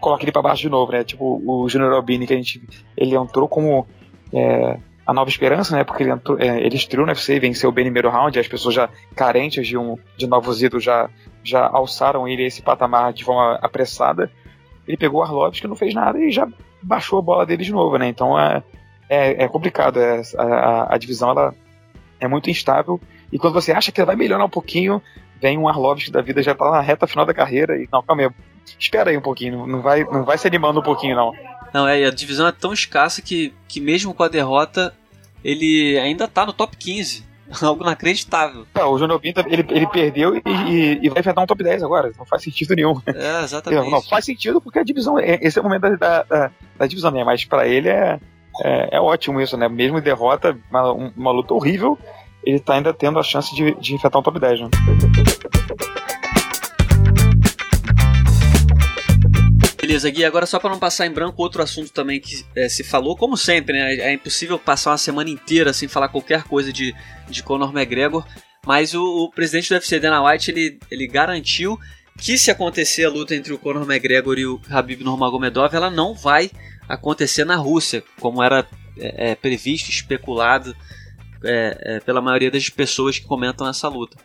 coloca 0.00 0.24
ele 0.24 0.32
para 0.32 0.42
baixo 0.42 0.62
de 0.62 0.70
novo, 0.70 0.90
né? 0.90 1.04
Tipo 1.04 1.40
o 1.46 1.68
Junior 1.68 1.92
Albini, 1.92 2.26
que 2.26 2.32
a 2.32 2.36
gente 2.36 2.66
ele 2.96 3.14
entrou 3.14 3.46
como 3.46 3.86
é, 4.32 4.78
a 5.06 5.12
Nova 5.12 5.30
Esperança, 5.30 5.76
né? 5.76 5.84
Porque 5.84 6.02
ele, 6.02 6.10
entrou, 6.10 6.38
é, 6.38 6.60
ele 6.60 6.74
estreou 6.74 7.06
no 7.06 7.12
UFC 7.12 7.36
e 7.36 7.40
venceu 7.40 7.70
bem 7.70 7.84
no 7.84 7.90
primeiro 7.90 8.10
round, 8.10 8.38
as 8.38 8.48
pessoas 8.48 8.74
já 8.74 8.88
carentes 9.14 9.66
de, 9.66 9.78
um, 9.78 9.96
de 10.16 10.26
novos 10.26 10.62
ídolos 10.62 10.84
já, 10.84 11.08
já 11.44 11.66
alçaram 11.66 12.26
ele 12.26 12.42
a 12.42 12.46
esse 12.46 12.60
patamar 12.60 13.12
de 13.12 13.24
forma 13.24 13.58
apressada. 13.62 14.30
Ele 14.86 14.96
pegou 14.96 15.20
o 15.20 15.22
Arlovski 15.22 15.62
que 15.62 15.68
não 15.68 15.76
fez 15.76 15.94
nada 15.94 16.18
e 16.18 16.30
já 16.30 16.48
baixou 16.82 17.20
a 17.20 17.22
bola 17.22 17.46
dele 17.46 17.64
de 17.64 17.72
novo, 17.72 17.96
né? 17.96 18.08
Então 18.08 18.38
é, 18.38 18.62
é, 19.08 19.44
é 19.44 19.48
complicado. 19.48 20.00
É, 20.00 20.22
a, 20.36 20.94
a, 20.94 20.98
divisão 20.98 21.30
ela 21.30 21.54
é 22.18 22.26
muito 22.26 22.50
instável. 22.50 23.00
E 23.32 23.38
quando 23.38 23.54
você 23.54 23.72
acha 23.72 23.92
que 23.92 24.00
ela 24.00 24.06
vai 24.06 24.16
melhorar 24.16 24.44
um 24.44 24.50
pouquinho, 24.50 25.00
vem 25.40 25.56
um 25.56 25.68
Arlovski 25.68 26.10
da 26.10 26.20
vida, 26.20 26.42
já 26.42 26.54
tá 26.54 26.70
na 26.70 26.80
reta 26.80 27.06
final 27.06 27.24
da 27.24 27.34
carreira 27.34 27.76
e 27.76 27.88
não, 27.92 28.02
calma 28.02 28.22
aí, 28.22 28.30
espera 28.78 29.10
aí 29.10 29.16
um 29.16 29.22
pouquinho, 29.22 29.66
não 29.66 29.82
vai, 29.82 30.04
não 30.04 30.24
vai 30.24 30.38
se 30.38 30.46
animando 30.46 30.80
um 30.80 30.82
pouquinho, 30.82 31.14
não. 31.14 31.32
Não, 31.76 31.86
é, 31.86 32.06
a 32.06 32.10
divisão 32.10 32.48
é 32.48 32.52
tão 32.52 32.72
escassa 32.72 33.20
que, 33.20 33.52
que 33.68 33.82
mesmo 33.82 34.14
com 34.14 34.22
a 34.22 34.28
derrota, 34.28 34.94
ele 35.44 35.98
ainda 35.98 36.26
tá 36.26 36.46
no 36.46 36.52
top 36.54 36.74
15. 36.74 37.22
Algo 37.60 37.82
inacreditável. 37.82 38.66
É, 38.74 38.82
o 38.82 38.96
Júnior 38.96 39.20
Pinto, 39.20 39.40
ele, 39.40 39.62
ele 39.68 39.86
perdeu 39.86 40.34
e, 40.34 40.42
e, 40.46 41.00
e, 41.02 41.08
vai 41.10 41.20
enfrentar 41.20 41.42
um 41.42 41.46
top 41.46 41.62
10 41.62 41.82
agora. 41.82 42.10
Não 42.16 42.24
faz 42.24 42.42
sentido 42.42 42.74
nenhum. 42.74 42.98
É, 43.06 43.44
exatamente. 43.44 43.90
Não, 43.90 44.00
faz 44.00 44.24
sentido 44.24 44.58
porque 44.58 44.78
a 44.78 44.82
divisão, 44.82 45.18
é, 45.18 45.38
esse 45.42 45.58
é 45.58 45.60
o 45.60 45.64
momento 45.64 45.98
da, 45.98 46.22
da, 46.22 46.50
da 46.78 46.86
divisão, 46.86 47.10
né? 47.10 47.22
Mas 47.22 47.44
para 47.44 47.68
ele 47.68 47.90
é, 47.90 48.18
é, 48.64 48.96
é, 48.96 49.00
ótimo 49.00 49.38
isso, 49.38 49.58
né? 49.58 49.68
Mesmo 49.68 49.98
em 49.98 50.02
derrota, 50.02 50.58
uma, 50.70 50.92
uma 50.92 51.30
luta 51.30 51.52
horrível, 51.52 51.98
ele 52.42 52.58
tá 52.58 52.72
ainda 52.72 52.94
tendo 52.94 53.18
a 53.18 53.22
chance 53.22 53.54
de, 53.54 53.74
de 53.74 53.94
enfrentar 53.94 54.18
um 54.18 54.22
top 54.22 54.40
10, 54.40 54.62
né? 54.62 54.68
Beleza, 59.86 60.10
Gui, 60.10 60.24
agora 60.24 60.46
só 60.46 60.58
para 60.58 60.70
não 60.70 60.80
passar 60.80 61.06
em 61.06 61.12
branco, 61.12 61.40
outro 61.40 61.62
assunto 61.62 61.92
também 61.92 62.18
que 62.18 62.44
é, 62.56 62.68
se 62.68 62.82
falou, 62.82 63.16
como 63.16 63.36
sempre, 63.36 63.78
né? 63.78 63.94
É 63.94 64.12
impossível 64.12 64.58
passar 64.58 64.90
uma 64.90 64.98
semana 64.98 65.30
inteira 65.30 65.72
sem 65.72 65.86
falar 65.86 66.08
qualquer 66.08 66.42
coisa 66.42 66.72
de, 66.72 66.92
de 67.28 67.40
Conor 67.40 67.70
McGregor, 67.72 68.26
mas 68.66 68.94
o, 68.94 69.04
o 69.04 69.30
presidente 69.30 69.68
do 69.68 69.74
UFC, 69.74 70.00
Dana 70.00 70.20
White, 70.24 70.50
ele, 70.50 70.80
ele 70.90 71.06
garantiu 71.06 71.78
que 72.18 72.36
se 72.36 72.50
acontecer 72.50 73.04
a 73.04 73.08
luta 73.08 73.36
entre 73.36 73.52
o 73.52 73.58
Conor 73.58 73.88
McGregor 73.88 74.36
e 74.36 74.44
o 74.44 74.60
Habib 74.68 75.02
Nurmagomedov, 75.02 75.72
ela 75.72 75.88
não 75.88 76.16
vai 76.16 76.50
acontecer 76.88 77.44
na 77.44 77.54
Rússia, 77.54 78.02
como 78.18 78.42
era 78.42 78.66
é, 78.98 79.30
é, 79.30 79.34
previsto, 79.36 79.88
especulado 79.88 80.74
é, 81.44 81.78
é, 81.80 82.00
pela 82.00 82.20
maioria 82.20 82.50
das 82.50 82.68
pessoas 82.68 83.20
que 83.20 83.24
comentam 83.24 83.68
essa 83.68 83.86
luta. 83.86 84.16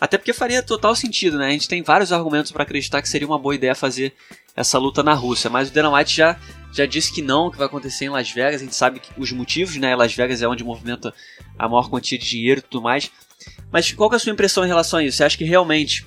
Até 0.00 0.16
porque 0.16 0.32
faria 0.32 0.62
total 0.62 0.94
sentido, 0.94 1.38
né? 1.38 1.48
A 1.48 1.50
gente 1.50 1.68
tem 1.68 1.82
vários 1.82 2.12
argumentos 2.12 2.52
para 2.52 2.62
acreditar 2.62 3.02
que 3.02 3.08
seria 3.08 3.26
uma 3.26 3.38
boa 3.38 3.54
ideia 3.54 3.74
fazer 3.74 4.14
essa 4.54 4.78
luta 4.78 5.02
na 5.02 5.14
Rússia, 5.14 5.48
mas 5.50 5.68
o 5.68 5.72
Dana 5.72 5.92
White 5.92 6.16
já, 6.16 6.36
já 6.72 6.86
disse 6.86 7.12
que 7.12 7.22
não, 7.22 7.50
que 7.50 7.56
vai 7.56 7.66
acontecer 7.66 8.06
em 8.06 8.10
Las 8.10 8.30
Vegas. 8.30 8.60
A 8.60 8.64
gente 8.64 8.76
sabe 8.76 9.00
os 9.16 9.32
motivos, 9.32 9.76
né? 9.76 9.94
Las 9.94 10.14
Vegas 10.14 10.42
é 10.42 10.48
onde 10.48 10.64
movimenta 10.64 11.12
a 11.58 11.68
maior 11.68 11.88
quantia 11.88 12.18
de 12.18 12.28
dinheiro 12.28 12.60
e 12.60 12.62
tudo 12.62 12.82
mais. 12.82 13.10
Mas 13.70 13.92
qual 13.92 14.12
é 14.12 14.16
a 14.16 14.18
sua 14.18 14.32
impressão 14.32 14.64
em 14.64 14.68
relação 14.68 14.98
a 14.98 15.04
isso? 15.04 15.16
Você 15.16 15.24
acha 15.24 15.38
que 15.38 15.44
realmente 15.44 16.06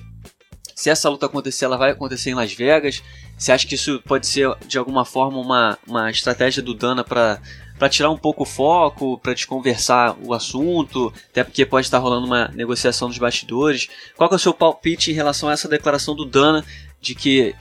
se 0.74 0.90
essa 0.90 1.08
luta 1.08 1.26
acontecer, 1.26 1.64
ela 1.64 1.76
vai 1.76 1.90
acontecer 1.90 2.30
em 2.30 2.34
Las 2.34 2.52
Vegas? 2.52 3.02
Você 3.36 3.52
acha 3.52 3.66
que 3.66 3.74
isso 3.74 4.00
pode 4.06 4.26
ser 4.26 4.54
de 4.66 4.78
alguma 4.78 5.04
forma 5.04 5.38
uma, 5.38 5.78
uma 5.86 6.10
estratégia 6.10 6.62
do 6.62 6.74
Dana 6.74 7.02
para 7.04 7.40
para 7.78 7.88
tirar 7.88 8.10
um 8.10 8.16
pouco 8.16 8.44
o 8.44 8.46
foco, 8.46 9.18
para 9.18 9.34
desconversar 9.34 10.16
o 10.22 10.32
assunto, 10.32 11.12
até 11.30 11.42
porque 11.42 11.66
pode 11.66 11.84
estar 11.84 11.98
rolando 11.98 12.28
uma 12.28 12.46
negociação 12.54 13.08
dos 13.08 13.18
bastidores. 13.18 13.88
Qual 14.16 14.30
é 14.30 14.34
o 14.36 14.38
seu 14.38 14.54
palpite 14.54 15.10
em 15.10 15.14
relação 15.14 15.48
a 15.48 15.52
essa 15.52 15.68
declaração 15.68 16.14
do 16.14 16.24
Dana 16.24 16.64
de 17.00 17.16
que 17.16 17.56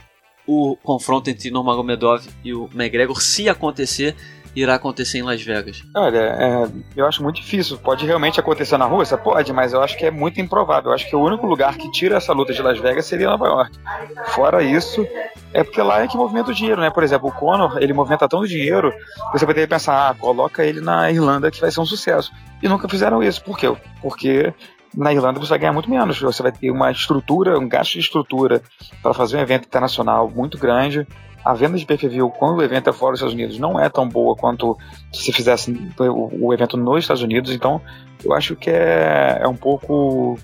o 0.45 0.75
confronto 0.83 1.29
entre 1.29 1.49
Nurmagomedov 1.49 2.23
e 2.43 2.53
o 2.53 2.69
McGregor, 2.73 3.19
se 3.19 3.49
acontecer, 3.49 4.15
irá 4.55 4.75
acontecer 4.75 5.19
em 5.19 5.23
Las 5.23 5.41
Vegas? 5.41 5.83
Olha, 5.95 6.17
é, 6.17 6.67
eu 6.95 7.05
acho 7.05 7.23
muito 7.23 7.37
difícil. 7.37 7.77
Pode 7.77 8.05
realmente 8.05 8.39
acontecer 8.39 8.77
na 8.77 8.85
Rússia? 8.85 9.17
Pode, 9.17 9.51
mas 9.53 9.73
eu 9.73 9.81
acho 9.81 9.97
que 9.97 10.05
é 10.05 10.11
muito 10.11 10.41
improvável. 10.41 10.91
Eu 10.91 10.95
acho 10.95 11.07
que 11.07 11.15
o 11.15 11.21
único 11.21 11.45
lugar 11.45 11.77
que 11.77 11.89
tira 11.91 12.17
essa 12.17 12.33
luta 12.33 12.53
de 12.53 12.61
Las 12.61 12.79
Vegas 12.79 13.05
seria 13.05 13.29
Nova 13.29 13.45
York. 13.45 13.79
Fora 14.27 14.63
isso, 14.63 15.05
é 15.53 15.63
porque 15.63 15.81
lá 15.81 16.01
é 16.01 16.07
que 16.07 16.17
movimenta 16.17 16.51
o 16.51 16.53
dinheiro, 16.53 16.81
né? 16.81 16.89
Por 16.89 17.03
exemplo, 17.03 17.29
o 17.29 17.31
Conor, 17.31 17.77
ele 17.81 17.93
movimenta 17.93 18.27
tanto 18.27 18.47
dinheiro, 18.47 18.93
você 19.31 19.45
poderia 19.45 19.67
pensar, 19.67 20.09
ah, 20.09 20.13
coloca 20.13 20.63
ele 20.63 20.81
na 20.81 21.09
Irlanda 21.11 21.51
que 21.51 21.61
vai 21.61 21.71
ser 21.71 21.79
um 21.79 21.85
sucesso. 21.85 22.31
E 22.61 22.67
nunca 22.67 22.87
fizeram 22.87 23.23
isso. 23.23 23.43
Por 23.43 23.57
quê? 23.57 23.73
Porque 24.01 24.53
na 24.95 25.13
Irlanda 25.13 25.39
você 25.39 25.49
vai 25.49 25.59
ganhar 25.59 25.73
muito 25.73 25.89
menos. 25.89 26.19
Você 26.19 26.43
vai 26.43 26.51
ter 26.51 26.71
uma 26.71 26.91
estrutura, 26.91 27.57
um 27.57 27.67
gasto 27.67 27.93
de 27.93 27.99
estrutura 27.99 28.61
para 29.01 29.13
fazer 29.13 29.37
um 29.37 29.41
evento 29.41 29.65
internacional 29.65 30.29
muito 30.29 30.57
grande 30.57 31.07
a 31.43 31.53
venda 31.53 31.77
de 31.77 31.85
pay-per-view 31.85 32.29
quando 32.29 32.59
o 32.59 32.63
evento 32.63 32.89
é 32.89 32.93
fora 32.93 33.11
dos 33.11 33.19
Estados 33.19 33.33
Unidos 33.33 33.57
não 33.57 33.79
é 33.79 33.89
tão 33.89 34.07
boa 34.07 34.35
quanto 34.35 34.77
se 35.11 35.31
fizesse 35.33 35.71
o, 35.99 36.47
o 36.47 36.53
evento 36.53 36.77
nos 36.77 37.03
Estados 37.03 37.23
Unidos, 37.23 37.51
então 37.51 37.81
eu 38.23 38.33
acho 38.33 38.55
que 38.55 38.69
é, 38.69 39.39
é 39.41 39.47
um 39.47 39.55
pouco. 39.55 40.37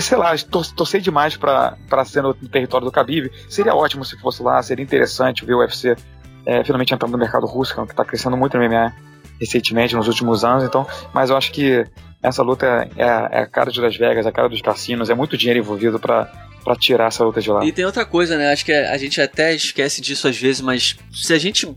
Sei 0.00 0.16
lá, 0.16 0.32
torcer 0.76 1.00
demais 1.00 1.36
para 1.36 2.04
ser 2.04 2.22
no, 2.22 2.32
território 2.34 2.84
do 2.84 2.92
Khabib. 2.92 3.30
Seria 3.48 3.74
ótimo 3.74 4.04
se 4.04 4.16
fosse 4.20 4.42
lá, 4.42 4.62
seria 4.62 4.84
interessante 4.84 5.44
ver 5.44 5.54
o 5.54 5.58
UFC 5.58 5.96
é, 6.44 6.62
finalmente 6.62 6.94
entrando 6.94 7.12
no 7.12 7.18
mercado 7.18 7.46
russo, 7.46 7.74
que 7.74 7.90
está 7.90 8.04
crescendo 8.04 8.36
muito 8.36 8.56
no 8.56 8.64
MMA 8.64 8.92
recentemente, 9.40 9.94
nos 9.94 10.08
últimos 10.08 10.44
anos, 10.44 10.64
então, 10.64 10.86
mas 11.12 11.28
eu 11.28 11.36
acho 11.36 11.52
que 11.52 11.84
essa 12.26 12.42
luta 12.42 12.88
é, 12.96 13.04
é 13.04 13.40
a 13.42 13.46
cara 13.46 13.70
de 13.70 13.80
Las 13.80 13.96
Vegas, 13.96 14.26
é 14.26 14.28
a 14.28 14.32
cara 14.32 14.48
dos 14.48 14.60
cassinos, 14.60 15.08
é 15.08 15.14
muito 15.14 15.36
dinheiro 15.36 15.60
envolvido 15.60 15.98
para 15.98 16.30
para 16.64 16.74
tirar 16.74 17.06
essa 17.06 17.22
luta 17.22 17.40
de 17.40 17.48
lá. 17.48 17.64
E 17.64 17.70
tem 17.70 17.84
outra 17.84 18.04
coisa, 18.04 18.36
né? 18.36 18.50
Acho 18.50 18.64
que 18.64 18.72
a 18.72 18.98
gente 18.98 19.20
até 19.20 19.54
esquece 19.54 20.00
disso 20.00 20.26
às 20.26 20.36
vezes, 20.36 20.60
mas 20.60 20.96
se 21.12 21.32
a 21.32 21.38
gente 21.38 21.72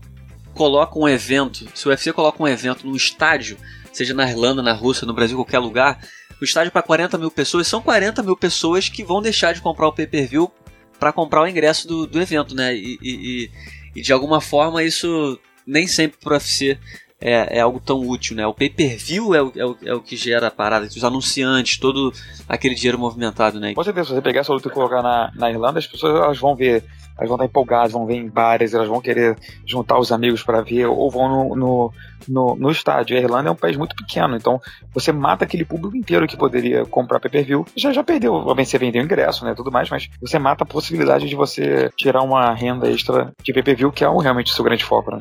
coloca 0.52 0.98
um 0.98 1.08
evento, 1.08 1.68
se 1.72 1.86
o 1.86 1.90
UFC 1.90 2.12
coloca 2.12 2.42
um 2.42 2.48
evento 2.48 2.84
num 2.84 2.96
estádio, 2.96 3.56
seja 3.92 4.12
na 4.12 4.28
Irlanda, 4.28 4.60
na 4.60 4.72
Rússia, 4.72 5.06
no 5.06 5.14
Brasil, 5.14 5.36
qualquer 5.36 5.60
lugar, 5.60 6.00
o 6.40 6.44
estádio 6.44 6.72
para 6.72 6.82
40 6.82 7.16
mil 7.18 7.30
pessoas, 7.30 7.68
são 7.68 7.80
40 7.80 8.20
mil 8.24 8.36
pessoas 8.36 8.88
que 8.88 9.04
vão 9.04 9.22
deixar 9.22 9.54
de 9.54 9.60
comprar 9.60 9.86
o 9.86 9.92
pay-per-view 9.92 10.50
para 10.98 11.12
comprar 11.12 11.42
o 11.42 11.46
ingresso 11.46 11.86
do, 11.86 12.04
do 12.04 12.20
evento, 12.20 12.52
né? 12.52 12.74
E, 12.74 12.98
e, 13.00 13.50
e, 13.94 14.02
de 14.02 14.12
alguma 14.12 14.40
forma 14.40 14.82
isso 14.82 15.38
nem 15.64 15.86
sempre 15.86 16.18
pro 16.18 16.34
UFC 16.34 16.76
é, 17.20 17.58
é 17.58 17.60
algo 17.60 17.78
tão 17.78 18.00
útil, 18.00 18.34
né? 18.34 18.46
O 18.46 18.54
pay-per-view 18.54 19.34
é 19.34 19.42
o, 19.42 19.52
é, 19.54 19.64
o, 19.64 19.76
é 19.84 19.94
o 19.94 20.00
que 20.00 20.16
gera 20.16 20.46
a 20.46 20.50
parada, 20.50 20.86
os 20.86 21.04
anunciantes, 21.04 21.78
todo 21.78 22.12
aquele 22.48 22.74
dinheiro 22.74 22.98
movimentado, 22.98 23.60
né? 23.60 23.74
Com 23.74 23.84
certeza, 23.84 24.08
se 24.08 24.14
você 24.14 24.22
pegar 24.22 24.40
essa 24.40 24.52
luta 24.52 24.68
e 24.68 24.72
colocar 24.72 25.02
na, 25.02 25.30
na 25.34 25.50
Irlanda, 25.50 25.78
as 25.78 25.86
pessoas 25.86 26.14
elas 26.14 26.38
vão 26.38 26.56
ver, 26.56 26.82
elas 27.18 27.28
vão 27.28 27.36
estar 27.36 27.44
empolgadas, 27.44 27.92
vão 27.92 28.06
ver 28.06 28.14
em 28.14 28.28
bares, 28.28 28.72
elas 28.72 28.88
vão 28.88 29.02
querer 29.02 29.36
juntar 29.66 29.98
os 29.98 30.10
amigos 30.10 30.42
para 30.42 30.62
ver, 30.62 30.86
ou 30.86 31.10
vão 31.10 31.28
no, 31.28 31.56
no, 31.56 31.92
no, 32.26 32.56
no, 32.56 32.70
estádio. 32.70 33.18
A 33.18 33.20
Irlanda 33.20 33.50
é 33.50 33.52
um 33.52 33.56
país 33.56 33.76
muito 33.76 33.94
pequeno, 33.94 34.34
então 34.34 34.58
você 34.94 35.12
mata 35.12 35.44
aquele 35.44 35.66
público 35.66 35.94
inteiro 35.94 36.26
que 36.26 36.38
poderia 36.38 36.86
comprar 36.86 37.20
pay-per-view. 37.20 37.66
Já, 37.76 37.92
já 37.92 38.02
perdeu, 38.02 38.32
obviamente 38.32 38.70
você 38.70 38.78
vendeu 38.78 39.02
ingresso, 39.02 39.44
né, 39.44 39.54
tudo 39.54 39.70
mais, 39.70 39.90
mas 39.90 40.08
você 40.18 40.38
mata 40.38 40.64
a 40.64 40.66
possibilidade 40.66 41.28
de 41.28 41.36
você 41.36 41.90
tirar 41.98 42.22
uma 42.22 42.54
renda 42.54 42.90
extra 42.90 43.30
de 43.42 43.52
pay-per-view, 43.52 43.92
que 43.92 44.04
é 44.04 44.08
realmente 44.08 44.50
o 44.50 44.54
seu 44.54 44.64
grande 44.64 44.84
foco, 44.84 45.10
né? 45.10 45.20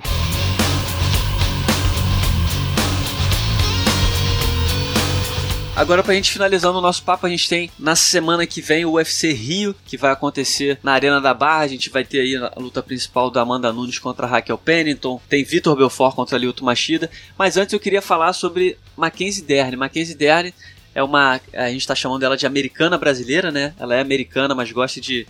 Agora, 5.80 6.04
pra 6.04 6.14
gente 6.14 6.34
finalizando 6.34 6.78
o 6.78 6.82
nosso 6.82 7.02
papo, 7.02 7.26
a 7.26 7.30
gente 7.30 7.48
tem 7.48 7.72
na 7.80 7.96
semana 7.96 8.46
que 8.46 8.62
vem 8.62 8.84
o 8.84 8.96
UFC 8.96 9.32
Rio, 9.32 9.74
que 9.86 9.96
vai 9.96 10.12
acontecer 10.12 10.78
na 10.84 10.92
Arena 10.92 11.22
da 11.22 11.34
Barra. 11.34 11.64
A 11.64 11.68
gente 11.70 11.90
vai 11.90 12.04
ter 12.04 12.20
aí 12.20 12.36
a 12.36 12.52
luta 12.58 12.84
principal 12.84 13.32
da 13.32 13.44
Amanda 13.44 13.72
Nunes 13.72 13.98
contra 13.98 14.28
Raquel 14.28 14.58
Pennington. 14.58 15.22
Tem 15.30 15.42
Vitor 15.42 15.78
Belfort 15.78 16.16
contra 16.16 16.38
Lyoto 16.38 16.66
Machida. 16.66 17.10
Mas 17.38 17.56
antes 17.56 17.72
eu 17.72 17.80
queria 17.80 18.02
falar 18.02 18.34
sobre 18.34 18.78
Mackenzie 18.98 19.42
Dern. 19.42 19.78
Mackenzie 19.78 20.16
Dern 20.16 20.54
é 20.94 21.02
uma. 21.02 21.40
A 21.54 21.70
gente 21.70 21.80
está 21.80 21.96
chamando 21.96 22.24
ela 22.24 22.36
de 22.36 22.46
americana 22.46 22.98
brasileira, 22.98 23.50
né? 23.50 23.74
Ela 23.80 23.96
é 23.96 24.02
americana, 24.02 24.54
mas 24.54 24.70
gosta 24.74 25.00
de 25.00 25.26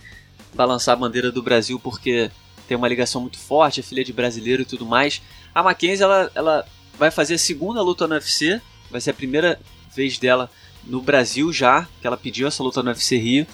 balançar 0.52 0.94
a 0.94 0.96
bandeira 0.96 1.30
do 1.30 1.44
Brasil 1.44 1.78
porque 1.78 2.28
tem 2.66 2.76
uma 2.76 2.88
ligação 2.88 3.20
muito 3.20 3.38
forte, 3.38 3.78
é 3.78 3.82
filha 3.84 4.02
de 4.02 4.12
brasileiro 4.12 4.62
e 4.62 4.64
tudo 4.64 4.84
mais. 4.84 5.22
A 5.54 5.62
Mackenzie 5.62 6.02
ela, 6.02 6.28
ela 6.34 6.66
vai 6.98 7.12
fazer 7.12 7.34
a 7.34 7.38
segunda 7.38 7.80
luta 7.80 8.08
no 8.08 8.14
UFC. 8.14 8.60
Vai 8.90 9.00
ser 9.00 9.10
a 9.10 9.14
primeira 9.14 9.56
vez 9.94 10.18
dela 10.18 10.50
no 10.84 11.00
Brasil 11.00 11.52
já, 11.52 11.86
que 12.00 12.06
ela 12.06 12.16
pediu 12.16 12.48
essa 12.48 12.62
luta 12.62 12.82
no 12.82 12.90
UFC 12.90 13.16
Rio. 13.16 13.46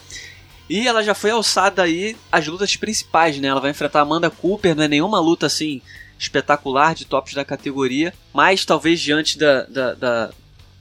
E 0.69 0.87
ela 0.87 1.01
já 1.01 1.13
foi 1.13 1.31
alçada 1.31 1.83
aí 1.83 2.15
as 2.31 2.45
lutas 2.47 2.75
principais, 2.75 3.39
né? 3.39 3.47
Ela 3.47 3.61
vai 3.61 3.71
enfrentar 3.71 4.01
Amanda 4.01 4.29
Cooper, 4.29 4.75
não 4.75 4.83
é 4.83 4.87
nenhuma 4.87 5.19
luta 5.19 5.45
assim 5.45 5.81
espetacular 6.19 6.95
de 6.95 7.05
tops 7.05 7.33
da 7.33 7.45
categoria, 7.45 8.13
mas 8.33 8.65
talvez 8.65 8.99
diante 8.99 9.37
da, 9.37 9.63
da, 9.63 9.93
da 9.93 10.29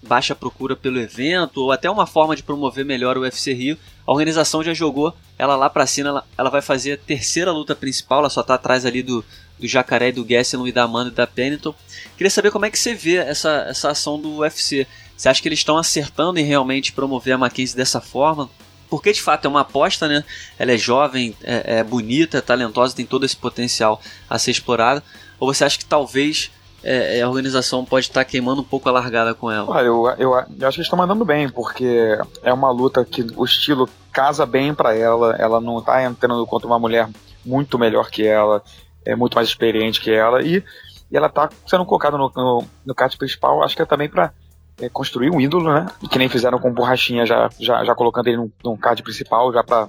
baixa 0.03 0.35
procura 0.35 0.75
pelo 0.75 0.99
evento 0.99 1.59
ou 1.59 1.73
até 1.73 1.91
uma 1.91 2.07
forma 2.07 2.35
de 2.35 2.43
promover 2.43 2.85
melhor 2.85 3.19
o 3.19 3.21
UFC 3.21 3.53
Rio, 3.53 3.77
a 4.07 4.13
organização 4.13 4.63
já 4.63 4.73
jogou 4.73 5.15
ela 5.39 5.57
lá 5.57 5.69
pra 5.69 5.87
cima, 5.87 6.09
ela, 6.09 6.27
ela 6.39 6.51
vai 6.51 6.63
fazer 6.63 6.93
a 6.93 6.97
terceira 6.97 7.53
luta 7.53 7.75
principal, 7.75 8.21
ela 8.21 8.31
só 8.31 8.43
tá 8.43 8.55
atrás 8.55 8.87
ali 8.87 9.03
do, 9.03 9.25
do 9.59 9.67
Jacaré, 9.67 10.13
do 10.13 10.25
Gastelum 10.25 10.67
e 10.67 10.73
da 10.73 10.85
Amanda 10.85 11.11
e 11.11 11.15
da 11.15 11.27
Pennington. 11.27 11.75
Queria 12.17 12.31
saber 12.31 12.51
como 12.51 12.65
é 12.65 12.71
que 12.71 12.79
você 12.79 12.95
vê 12.95 13.17
essa, 13.17 13.67
essa 13.69 13.91
ação 13.91 14.19
do 14.19 14.39
UFC. 14.39 14.87
Você 15.17 15.29
acha 15.29 15.41
que 15.41 15.49
eles 15.49 15.61
estão 15.61 15.77
acertando 15.77 16.39
em 16.39 16.45
realmente 16.45 16.93
promover 16.93 17.35
a 17.35 17.39
Mackenzie 17.39 17.77
dessa 17.77 18.01
forma? 18.01 18.49
Porque 18.89 19.13
de 19.13 19.23
fato 19.23 19.47
é 19.47 19.49
uma 19.49 19.63
aposta, 19.63 20.07
né? 20.07 20.23
Ela 20.59 20.73
é 20.73 20.79
jovem, 20.79 21.35
é, 21.43 21.79
é 21.79 21.85
bonita, 21.85 22.39
é 22.39 22.41
talentosa, 22.41 22.95
tem 22.95 23.07
todo 23.07 23.25
esse 23.25 23.37
potencial 23.37 24.01
a 24.29 24.39
ser 24.39 24.51
explorado. 24.53 25.03
Ou 25.41 25.53
você 25.53 25.65
acha 25.65 25.79
que 25.79 25.85
talvez 25.85 26.51
é, 26.83 27.19
é 27.19 27.23
a 27.23 27.29
organização 27.29 27.85
pode 27.85 28.07
estar 28.07 28.25
queimando 28.25 28.61
um 28.61 28.65
pouco 28.65 28.89
a 28.89 28.93
largada 28.93 29.35
com 29.35 29.51
ela? 29.51 29.69
Olha, 29.71 29.87
eu, 29.87 30.07
eu, 30.19 30.31
eu 30.31 30.37
acho 30.37 30.49
que 30.57 30.65
eles 30.65 30.87
estão 30.87 30.99
mandando 30.99 31.25
bem, 31.25 31.49
porque 31.49 32.17
é 32.43 32.53
uma 32.53 32.71
luta 32.71 33.05
que 33.05 33.27
o 33.35 33.45
estilo 33.45 33.89
casa 34.13 34.47
bem 34.47 34.73
para 34.73 34.95
ela. 34.95 35.35
Ela 35.37 35.61
não 35.61 35.79
está 35.79 36.05
entrando 36.05 36.47
contra 36.47 36.67
uma 36.67 36.79
mulher 36.79 37.09
muito 37.45 37.79
melhor 37.79 38.11
que 38.11 38.27
ela, 38.27 38.63
é 39.05 39.17
muito 39.17 39.35
mais 39.35 39.49
experiente 39.49 40.01
que 40.01 40.11
ela. 40.11 40.43
E, 40.43 40.63
e 41.11 41.17
ela 41.17 41.27
está 41.27 41.49
sendo 41.67 41.85
colocada 41.85 42.17
no, 42.17 42.31
no, 42.35 42.65
no 42.85 42.95
card 42.95 43.17
principal, 43.17 43.65
acho 43.65 43.75
que 43.75 43.83
é 43.83 43.87
também 43.87 44.09
para 44.09 44.33
é, 44.81 44.89
construir 44.89 45.31
um 45.31 45.41
ídolo, 45.41 45.73
né? 45.73 45.87
Que 46.11 46.19
nem 46.19 46.29
fizeram 46.29 46.59
com 46.59 46.73
Borrachinha, 46.73 47.25
já, 47.25 47.49
já, 47.59 47.85
já 47.85 47.95
colocando 47.95 48.29
ele 48.29 48.37
num, 48.37 48.51
num 48.65 48.77
card 48.77 49.03
principal, 49.03 49.53
já 49.53 49.63
para 49.63 49.89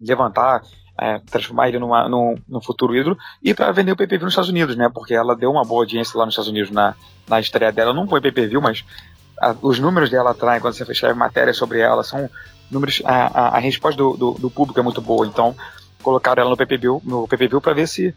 levantar, 0.00 0.62
é, 0.98 1.18
transformar 1.18 1.68
ele 1.68 1.78
numa, 1.78 2.08
num, 2.08 2.34
num 2.48 2.60
futuro 2.60 2.94
ídolo, 2.96 3.16
e 3.42 3.52
para 3.52 3.72
vender 3.72 3.92
o 3.92 3.96
PPV 3.96 4.24
nos 4.24 4.32
Estados 4.32 4.50
Unidos, 4.50 4.76
né? 4.76 4.90
Porque 4.92 5.14
ela 5.14 5.36
deu 5.36 5.50
uma 5.50 5.64
boa 5.64 5.82
audiência 5.82 6.18
lá 6.18 6.24
nos 6.24 6.32
Estados 6.32 6.50
Unidos 6.50 6.70
na, 6.70 6.94
na 7.28 7.40
estreia 7.40 7.72
dela. 7.72 7.92
Não 7.92 8.08
foi 8.08 8.20
PPV, 8.20 8.58
mas 8.58 8.84
a, 9.40 9.54
os 9.60 9.78
números 9.78 10.10
dela 10.10 10.30
atraem 10.30 10.60
quando 10.60 10.74
você 10.74 10.90
escreve 10.90 11.18
matéria 11.18 11.52
sobre 11.52 11.80
ela, 11.80 12.02
são 12.02 12.28
números. 12.70 13.02
A, 13.04 13.26
a, 13.26 13.56
a 13.56 13.58
resposta 13.58 13.96
do, 13.96 14.16
do, 14.16 14.32
do, 14.32 14.50
público 14.50 14.80
é 14.80 14.82
muito 14.82 15.00
boa, 15.00 15.26
então 15.26 15.54
colocaram 16.02 16.40
ela 16.40 16.50
no 16.50 16.56
PPV, 16.56 17.00
no 17.04 17.28
PPV 17.28 17.60
para 17.60 17.74
ver 17.74 17.86
se 17.86 18.14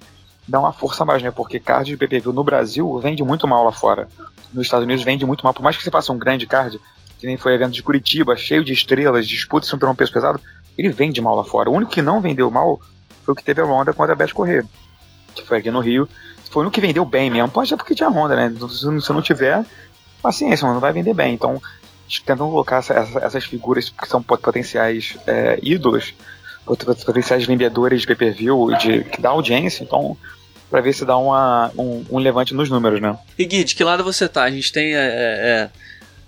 dá 0.49 0.59
uma 0.59 0.73
força 0.73 1.05
mais, 1.05 1.21
né? 1.23 1.31
Porque 1.31 1.59
card 1.59 1.91
de 1.91 1.97
PPV 1.97 2.31
no 2.33 2.43
Brasil 2.43 2.99
vende 2.99 3.23
muito 3.23 3.47
mal 3.47 3.63
lá 3.63 3.71
fora 3.71 4.07
nos 4.53 4.65
Estados 4.65 4.85
Unidos 4.85 5.03
vende 5.03 5.25
muito 5.25 5.43
mal. 5.43 5.53
Por 5.53 5.63
mais 5.63 5.77
que 5.77 5.83
você 5.83 5.91
faça 5.91 6.11
um 6.11 6.17
grande 6.17 6.47
card, 6.47 6.79
que 7.17 7.27
nem 7.27 7.37
foi 7.37 7.53
evento 7.53 7.73
de 7.73 7.83
Curitiba, 7.83 8.35
cheio 8.35 8.63
de 8.63 8.73
estrelas, 8.73 9.27
disputas 9.27 9.69
sobre 9.69 9.85
um 9.87 9.95
peso 9.95 10.11
pesado, 10.11 10.39
ele 10.77 10.89
vende 10.89 11.21
mal 11.21 11.35
lá 11.35 11.43
fora. 11.43 11.69
O 11.69 11.73
único 11.73 11.91
que 11.91 12.01
não 12.01 12.21
vendeu 12.21 12.49
mal 12.49 12.79
foi 13.23 13.33
o 13.33 13.35
que 13.35 13.43
teve 13.43 13.61
a 13.61 13.65
Ronda 13.65 13.93
contra 13.93 14.13
a 14.13 14.15
Beth 14.15 14.33
Corrêa. 14.33 14.65
que 15.35 15.45
foi 15.45 15.59
aqui 15.59 15.71
no 15.71 15.79
Rio. 15.79 16.07
Foi 16.49 16.63
no 16.63 16.71
que 16.71 16.81
vendeu 16.81 17.05
bem 17.05 17.29
mesmo. 17.29 17.49
Pode 17.49 17.69
ser 17.69 17.77
porque 17.77 17.93
tinha 17.93 18.09
Honda, 18.09 18.35
né? 18.35 18.51
Se 18.69 19.13
não 19.13 19.21
tiver, 19.21 19.63
paciência, 20.21 20.67
não 20.67 20.79
vai 20.79 20.91
vender 20.91 21.13
bem. 21.13 21.33
Então, 21.33 21.61
tentam 22.25 22.49
colocar 22.49 22.77
essa, 22.77 22.93
essa, 22.93 23.19
essas 23.19 23.45
figuras 23.45 23.89
que 23.89 24.07
são 24.07 24.23
potenciais 24.23 25.15
é, 25.27 25.59
ídolos, 25.61 26.15
potenciais 26.65 27.45
vendedores 27.45 28.01
de 28.01 28.07
pay-per-view, 28.07 28.75
de, 28.77 29.03
que 29.03 29.21
dá 29.21 29.29
audiência. 29.29 29.83
Então, 29.83 30.17
para 30.69 30.81
ver 30.81 30.93
se 30.93 31.05
dá 31.05 31.17
uma, 31.17 31.71
um, 31.77 32.05
um, 32.09 32.17
levante 32.17 32.53
nos 32.53 32.69
números, 32.69 33.01
né? 33.01 33.17
E 33.37 33.45
Gui, 33.45 33.63
de 33.63 33.75
que 33.75 33.83
lado 33.83 34.03
você 34.03 34.27
tá? 34.27 34.43
A 34.43 34.51
gente 34.51 34.71
tem. 34.71 34.95
É, 34.95 34.99
é, 34.99 35.49
é 35.49 35.69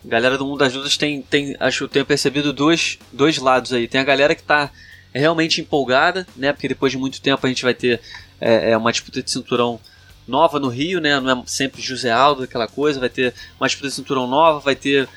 galera 0.04 0.38
do 0.38 0.46
mundo 0.46 0.60
das 0.60 0.74
lutas 0.74 0.98
tem, 0.98 1.22
tem. 1.22 1.56
Acho 1.60 1.88
que 1.88 1.94
tenho 1.94 2.06
percebido 2.06 2.52
dois, 2.52 2.98
dois 3.12 3.38
lados 3.38 3.72
aí. 3.72 3.88
Tem 3.88 4.02
a 4.02 4.04
galera 4.04 4.34
que 4.34 4.44
tá 4.44 4.72
realmente 5.14 5.62
empolgada, 5.62 6.26
né? 6.36 6.52
Porque 6.54 6.68
depois 6.68 6.92
de 6.92 6.98
muito 6.98 7.22
tempo 7.22 7.46
a 7.46 7.50
gente 7.50 7.64
vai 7.64 7.74
ter 7.74 8.02
é, 8.40 8.72
é 8.72 8.78
uma 8.78 8.92
disputa 8.92 9.22
de 9.22 9.30
cinturão 9.30 9.80
nova 10.28 10.60
no 10.60 10.70
Rio, 10.70 11.00
né? 11.00 11.20
Não 11.20 11.42
é 11.42 11.44
sempre 11.46 11.82
José 11.82 12.12
Aldo, 12.12 12.44
aquela 12.44 12.68
coisa. 12.68 13.00
Vai 13.00 13.10
ter 13.10 13.34
uma 13.60 13.68
disputa 13.68 13.90
de 13.90 13.96
cinturão 13.96 14.28
nova, 14.28 14.60
vai 14.60 14.76
ter 14.76 15.08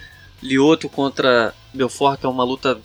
Lioto 0.42 0.88
contra 0.88 1.54
Belfort, 1.72 2.20
que 2.20 2.26
é 2.26 2.28
uma 2.28 2.44
luta 2.44 2.78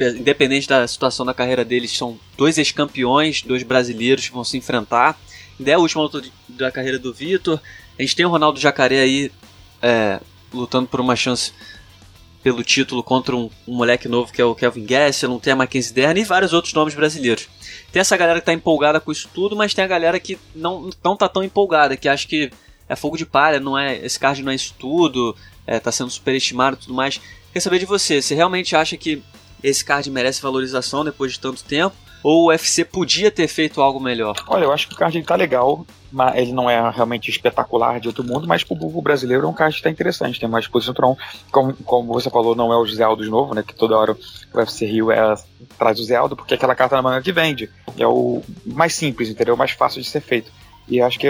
independente 0.00 0.68
da 0.68 0.86
situação 0.86 1.24
da 1.24 1.32
carreira 1.32 1.64
deles, 1.64 1.96
são 1.96 2.18
dois 2.36 2.58
ex-campeões, 2.58 3.42
dois 3.42 3.62
brasileiros 3.62 4.28
que 4.28 4.34
vão 4.34 4.44
se 4.44 4.56
enfrentar. 4.56 5.18
É 5.64 5.72
a 5.72 5.78
última 5.78 6.02
luta 6.02 6.22
da 6.48 6.70
carreira 6.70 6.98
do 6.98 7.12
Vitor. 7.12 7.60
A 7.98 8.02
gente 8.02 8.16
tem 8.16 8.26
o 8.26 8.28
Ronaldo 8.28 8.58
Jacaré 8.58 9.00
aí 9.00 9.30
é, 9.80 10.20
lutando 10.52 10.88
por 10.88 11.00
uma 11.00 11.14
chance 11.14 11.52
pelo 12.42 12.62
título 12.62 13.02
contra 13.02 13.34
um, 13.34 13.48
um, 13.66 13.74
moleque 13.74 14.06
novo 14.06 14.30
que 14.30 14.40
é 14.40 14.44
o 14.44 14.54
Kelvin 14.54 14.84
Gastelum, 14.84 15.38
tem 15.38 15.54
a 15.54 15.56
Mackenzie 15.56 15.94
Dern 15.94 16.20
e 16.20 16.24
vários 16.24 16.52
outros 16.52 16.74
nomes 16.74 16.94
brasileiros. 16.94 17.48
Tem 17.90 18.00
essa 18.00 18.16
galera 18.18 18.38
que 18.38 18.44
tá 18.44 18.52
empolgada 18.52 19.00
com 19.00 19.10
isso 19.10 19.30
tudo, 19.32 19.56
mas 19.56 19.72
tem 19.72 19.82
a 19.82 19.88
galera 19.88 20.20
que 20.20 20.38
não, 20.54 20.90
não 21.02 21.16
tá 21.16 21.26
tão 21.26 21.42
empolgada, 21.42 21.96
que 21.96 22.06
acha 22.06 22.28
que 22.28 22.50
é 22.86 22.94
fogo 22.94 23.16
de 23.16 23.24
palha, 23.24 23.58
não 23.58 23.78
é, 23.78 23.96
esse 24.04 24.18
card 24.18 24.42
não 24.42 24.52
é 24.52 24.54
isso 24.54 24.74
tudo, 24.78 25.34
é, 25.66 25.80
tá 25.80 25.90
sendo 25.90 26.10
superestimado 26.10 26.76
e 26.76 26.80
tudo 26.80 26.92
mais. 26.92 27.18
Quer 27.50 27.60
saber 27.60 27.78
de 27.78 27.86
você, 27.86 28.20
você 28.20 28.34
realmente 28.34 28.76
acha 28.76 28.96
que 28.96 29.22
esse 29.62 29.82
card 29.82 30.10
merece 30.10 30.42
valorização 30.42 31.02
depois 31.02 31.32
de 31.32 31.40
tanto 31.40 31.64
tempo? 31.64 31.96
Ou 32.24 32.44
o 32.44 32.48
UFC 32.48 32.86
podia 32.86 33.30
ter 33.30 33.46
feito 33.46 33.82
algo 33.82 34.00
melhor? 34.00 34.34
Olha, 34.48 34.64
eu 34.64 34.72
acho 34.72 34.88
que 34.88 34.94
o 34.94 34.96
card 34.96 35.22
tá 35.22 35.36
legal, 35.36 35.86
mas 36.10 36.38
ele 36.38 36.54
não 36.54 36.70
é 36.70 36.90
realmente 36.90 37.30
espetacular 37.30 38.00
de 38.00 38.08
outro 38.08 38.24
mundo, 38.24 38.48
mas 38.48 38.64
pro 38.64 38.78
povo 38.78 39.02
brasileiro 39.02 39.44
é 39.44 39.46
um 39.46 39.52
card 39.52 39.76
que 39.76 39.82
tá 39.82 39.90
interessante, 39.90 40.40
tem 40.40 40.48
mais 40.48 40.66
posição 40.66 40.94
Tron. 40.94 41.18
Como, 41.52 41.74
como 41.84 42.14
você 42.14 42.30
falou, 42.30 42.56
não 42.56 42.72
é 42.72 42.78
o 42.78 42.86
José 42.86 43.04
Aldo 43.04 43.22
de 43.22 43.28
novo, 43.28 43.54
né? 43.54 43.62
Que 43.62 43.74
toda 43.74 43.98
hora 43.98 44.12
o 44.12 44.58
UFC 44.58 44.86
Rio 44.86 45.12
é, 45.12 45.34
traz 45.78 45.98
o 45.98 46.02
José 46.02 46.16
Aldo, 46.16 46.34
porque 46.34 46.54
é 46.54 46.56
aquela 46.56 46.74
carta 46.74 46.96
na 46.96 47.02
manga 47.02 47.20
que 47.20 47.30
vende. 47.30 47.68
É 47.98 48.06
o 48.06 48.42
mais 48.64 48.94
simples, 48.94 49.28
entendeu? 49.28 49.54
O 49.54 49.58
mais 49.58 49.72
fácil 49.72 50.00
de 50.00 50.08
ser 50.08 50.22
feito. 50.22 50.50
E 50.88 51.02
acho 51.02 51.18
que 51.18 51.28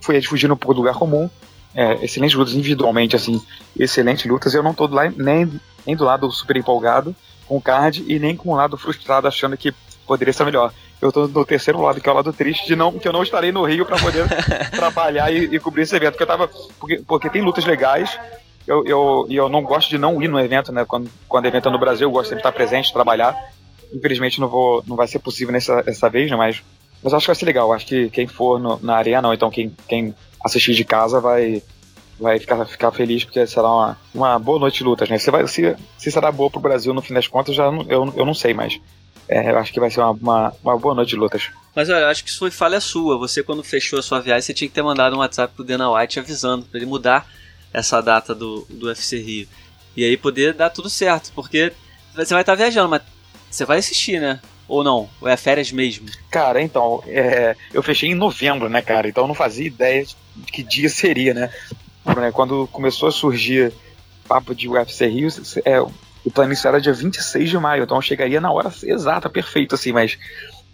foi 0.00 0.22
fugindo 0.22 0.54
um 0.54 0.56
pouco 0.56 0.72
do 0.72 0.80
lugar 0.80 0.94
comum. 0.94 1.28
É, 1.74 2.02
excelentes 2.02 2.36
lutas 2.36 2.54
individualmente, 2.54 3.14
assim, 3.14 3.38
excelentes 3.78 4.24
lutas. 4.24 4.54
Eu 4.54 4.62
não 4.62 4.72
tô 4.72 4.86
lá, 4.86 5.10
nem, 5.10 5.60
nem 5.86 5.94
do 5.94 6.04
lado 6.04 6.30
super 6.32 6.56
empolgado 6.56 7.14
com 7.46 7.58
o 7.58 7.60
card 7.60 8.02
e 8.08 8.18
nem 8.18 8.34
com 8.34 8.50
o 8.50 8.56
lado 8.56 8.78
frustrado 8.78 9.28
achando 9.28 9.58
que 9.58 9.74
poderia 10.06 10.32
ser 10.32 10.44
melhor. 10.44 10.72
Eu 11.00 11.10
tô 11.10 11.26
no 11.26 11.44
terceiro 11.44 11.80
lado, 11.80 12.00
que 12.00 12.08
é 12.08 12.12
o 12.12 12.14
lado 12.14 12.32
triste 12.32 12.66
de 12.66 12.76
não 12.76 12.92
que 12.92 13.08
eu 13.08 13.12
não 13.12 13.22
estarei 13.22 13.50
no 13.50 13.64
Rio 13.64 13.84
para 13.84 13.98
poder 13.98 14.24
trabalhar 14.70 15.32
e, 15.32 15.54
e, 15.54 15.58
cobrir 15.58 15.82
esse 15.82 15.96
evento, 15.96 16.12
porque 16.12 16.22
eu 16.22 16.28
tava 16.28 16.48
porque, 16.78 17.02
porque 17.06 17.30
tem 17.30 17.42
lutas 17.42 17.64
legais. 17.64 18.18
Eu, 18.66 18.84
eu, 18.86 19.26
eu 19.28 19.48
não 19.48 19.62
gosto 19.62 19.90
de 19.90 19.98
não 19.98 20.22
ir 20.22 20.28
no 20.28 20.38
evento, 20.38 20.70
né? 20.70 20.84
Quando, 20.84 21.10
quando 21.28 21.44
o 21.44 21.48
evento 21.48 21.68
é 21.68 21.72
no 21.72 21.78
Brasil, 21.78 22.06
eu 22.06 22.12
gosto 22.12 22.28
sempre 22.28 22.42
de 22.42 22.48
estar 22.48 22.52
presente, 22.52 22.92
trabalhar. 22.92 23.36
Infelizmente 23.92 24.40
não 24.40 24.48
vou, 24.48 24.84
não 24.86 24.94
vai 24.94 25.08
ser 25.08 25.18
possível 25.18 25.52
nessa, 25.52 25.82
nessa 25.82 26.08
vez, 26.08 26.30
né? 26.30 26.36
Mas, 26.36 26.62
mas 27.02 27.12
acho 27.12 27.24
que 27.24 27.30
vai 27.30 27.36
ser 27.36 27.46
legal. 27.46 27.72
Acho 27.72 27.86
que 27.86 28.08
quem 28.10 28.28
for 28.28 28.60
no, 28.60 28.78
na 28.80 28.94
arena, 28.94 29.26
ou 29.26 29.34
então 29.34 29.50
quem, 29.50 29.74
quem 29.88 30.14
assistir 30.44 30.74
de 30.74 30.84
casa 30.84 31.20
vai, 31.20 31.60
vai 32.20 32.38
ficar, 32.38 32.64
ficar 32.64 32.92
feliz 32.92 33.24
porque 33.24 33.44
será 33.46 33.68
uma, 33.68 33.98
uma 34.14 34.38
boa 34.38 34.60
noite 34.60 34.78
de 34.78 34.84
lutas, 34.84 35.08
né? 35.08 35.18
Se, 35.18 35.30
vai, 35.30 35.46
se, 35.48 35.76
se 35.98 36.12
será 36.12 36.30
boa 36.30 36.48
pro 36.48 36.60
Brasil 36.60 36.94
no 36.94 37.02
fim 37.02 37.14
das 37.14 37.26
contas, 37.26 37.56
já 37.56 37.64
eu, 37.64 38.12
eu 38.16 38.24
não 38.24 38.34
sei, 38.34 38.54
mas 38.54 38.80
é, 39.32 39.50
eu 39.50 39.58
acho 39.58 39.72
que 39.72 39.80
vai 39.80 39.90
ser 39.90 40.00
uma, 40.00 40.10
uma, 40.10 40.54
uma, 40.62 40.78
boa 40.78 40.94
noite 40.94 41.10
de 41.10 41.16
lutas. 41.16 41.50
Mas 41.74 41.88
olha, 41.88 42.00
eu 42.00 42.08
acho 42.08 42.22
que 42.22 42.28
isso 42.30 42.38
foi 42.38 42.50
falha 42.50 42.80
sua. 42.80 43.16
Você, 43.18 43.42
quando 43.42 43.64
fechou 43.64 43.98
a 43.98 44.02
sua 44.02 44.20
viagem, 44.20 44.42
você 44.42 44.52
tinha 44.52 44.68
que 44.68 44.74
ter 44.74 44.82
mandado 44.82 45.16
um 45.16 45.20
WhatsApp 45.20 45.54
pro 45.54 45.64
Dana 45.64 45.90
White 45.90 46.20
avisando 46.20 46.66
para 46.66 46.78
ele 46.78 46.86
mudar 46.86 47.26
essa 47.72 48.00
data 48.02 48.34
do, 48.34 48.66
do 48.68 48.86
UFC 48.88 49.18
Rio. 49.18 49.48
E 49.96 50.04
aí 50.04 50.16
poder 50.16 50.52
dar 50.52 50.68
tudo 50.68 50.90
certo, 50.90 51.32
porque 51.34 51.72
você 52.14 52.34
vai 52.34 52.42
estar 52.42 52.54
viajando, 52.54 52.90
mas 52.90 53.02
você 53.50 53.64
vai 53.64 53.78
assistir, 53.78 54.20
né? 54.20 54.40
Ou 54.68 54.84
não? 54.84 55.08
Ou 55.20 55.28
é 55.28 55.36
férias 55.36 55.72
mesmo? 55.72 56.08
Cara, 56.30 56.60
então, 56.60 57.02
é, 57.06 57.56
eu 57.72 57.82
fechei 57.82 58.10
em 58.10 58.14
novembro, 58.14 58.68
né, 58.68 58.82
cara? 58.82 59.08
Então 59.08 59.24
eu 59.24 59.28
não 59.28 59.34
fazia 59.34 59.66
ideia 59.66 60.04
de 60.04 60.52
que 60.52 60.62
dia 60.62 60.88
seria, 60.88 61.32
né? 61.32 61.50
Quando 62.32 62.66
começou 62.68 63.08
a 63.08 63.12
surgir 63.12 63.72
papo 64.26 64.54
de 64.54 64.68
UFC 64.68 65.06
Rio, 65.06 65.28
é, 65.64 65.78
o 66.24 66.30
plano 66.30 66.50
inicial 66.50 66.74
era 66.74 66.82
dia 66.82 66.92
26 66.92 67.50
de 67.50 67.58
maio, 67.58 67.84
então 67.84 67.96
eu 67.96 68.02
chegaria 68.02 68.40
na 68.40 68.52
hora 68.52 68.72
exata, 68.84 69.28
perfeito, 69.28 69.74
assim, 69.74 69.92
mas 69.92 70.18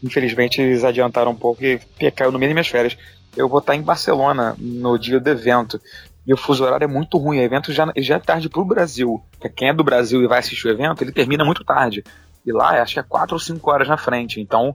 infelizmente 0.02 0.60
eles 0.60 0.84
adiantaram 0.84 1.32
um 1.32 1.36
pouco 1.36 1.64
e 1.64 1.80
caiu 2.14 2.30
no 2.30 2.38
meio 2.38 2.50
das 2.50 2.54
minhas 2.54 2.68
férias. 2.68 2.96
Eu 3.36 3.48
vou 3.48 3.58
estar 3.58 3.74
em 3.74 3.82
Barcelona 3.82 4.54
no 4.58 4.98
dia 4.98 5.20
do 5.20 5.28
evento. 5.28 5.80
E 6.26 6.32
o 6.32 6.36
fuso 6.36 6.64
horário 6.64 6.84
é 6.84 6.88
muito 6.88 7.16
ruim. 7.16 7.38
O 7.38 7.42
evento 7.42 7.72
já, 7.72 7.90
já 7.96 8.16
é 8.16 8.18
tarde 8.18 8.48
pro 8.48 8.64
Brasil. 8.64 9.22
Quem 9.56 9.68
é 9.68 9.74
do 9.74 9.84
Brasil 9.84 10.22
e 10.22 10.26
vai 10.26 10.40
assistir 10.40 10.66
o 10.66 10.70
evento, 10.70 11.02
ele 11.02 11.12
termina 11.12 11.44
muito 11.44 11.64
tarde. 11.64 12.04
E 12.44 12.52
lá, 12.52 12.82
acho 12.82 12.94
que 12.94 13.00
é 13.00 13.02
4 13.02 13.34
ou 13.34 13.40
5 13.40 13.70
horas 13.70 13.88
na 13.88 13.96
frente. 13.96 14.40
Então, 14.40 14.74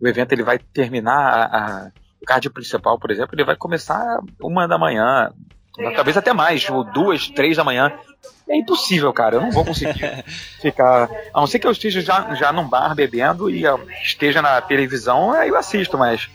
o 0.00 0.08
evento 0.08 0.32
ele 0.32 0.42
vai 0.42 0.58
terminar. 0.58 1.16
A, 1.16 1.44
a, 1.44 1.90
o 2.20 2.26
card 2.26 2.50
principal, 2.50 2.98
por 2.98 3.10
exemplo, 3.10 3.34
ele 3.34 3.44
vai 3.44 3.56
começar 3.56 4.20
uma 4.42 4.68
da 4.68 4.76
manhã, 4.76 5.32
talvez 5.94 6.16
até 6.16 6.32
mais, 6.32 6.68
ou 6.68 6.84
duas, 6.84 7.28
três 7.28 7.56
da 7.56 7.64
manhã. 7.64 7.92
É 8.48 8.56
impossível, 8.56 9.12
cara. 9.12 9.36
Eu 9.36 9.40
não 9.40 9.50
vou 9.50 9.64
conseguir 9.64 10.24
ficar. 10.60 11.08
A 11.32 11.40
não 11.40 11.46
ser 11.46 11.58
que 11.58 11.66
eu 11.66 11.70
esteja 11.70 12.00
já, 12.00 12.34
já 12.34 12.52
num 12.52 12.68
bar 12.68 12.94
bebendo 12.94 13.48
e 13.48 13.62
esteja 14.02 14.42
na 14.42 14.60
televisão, 14.60 15.32
aí 15.32 15.48
eu 15.48 15.56
assisto, 15.56 15.96
mas. 15.96 16.28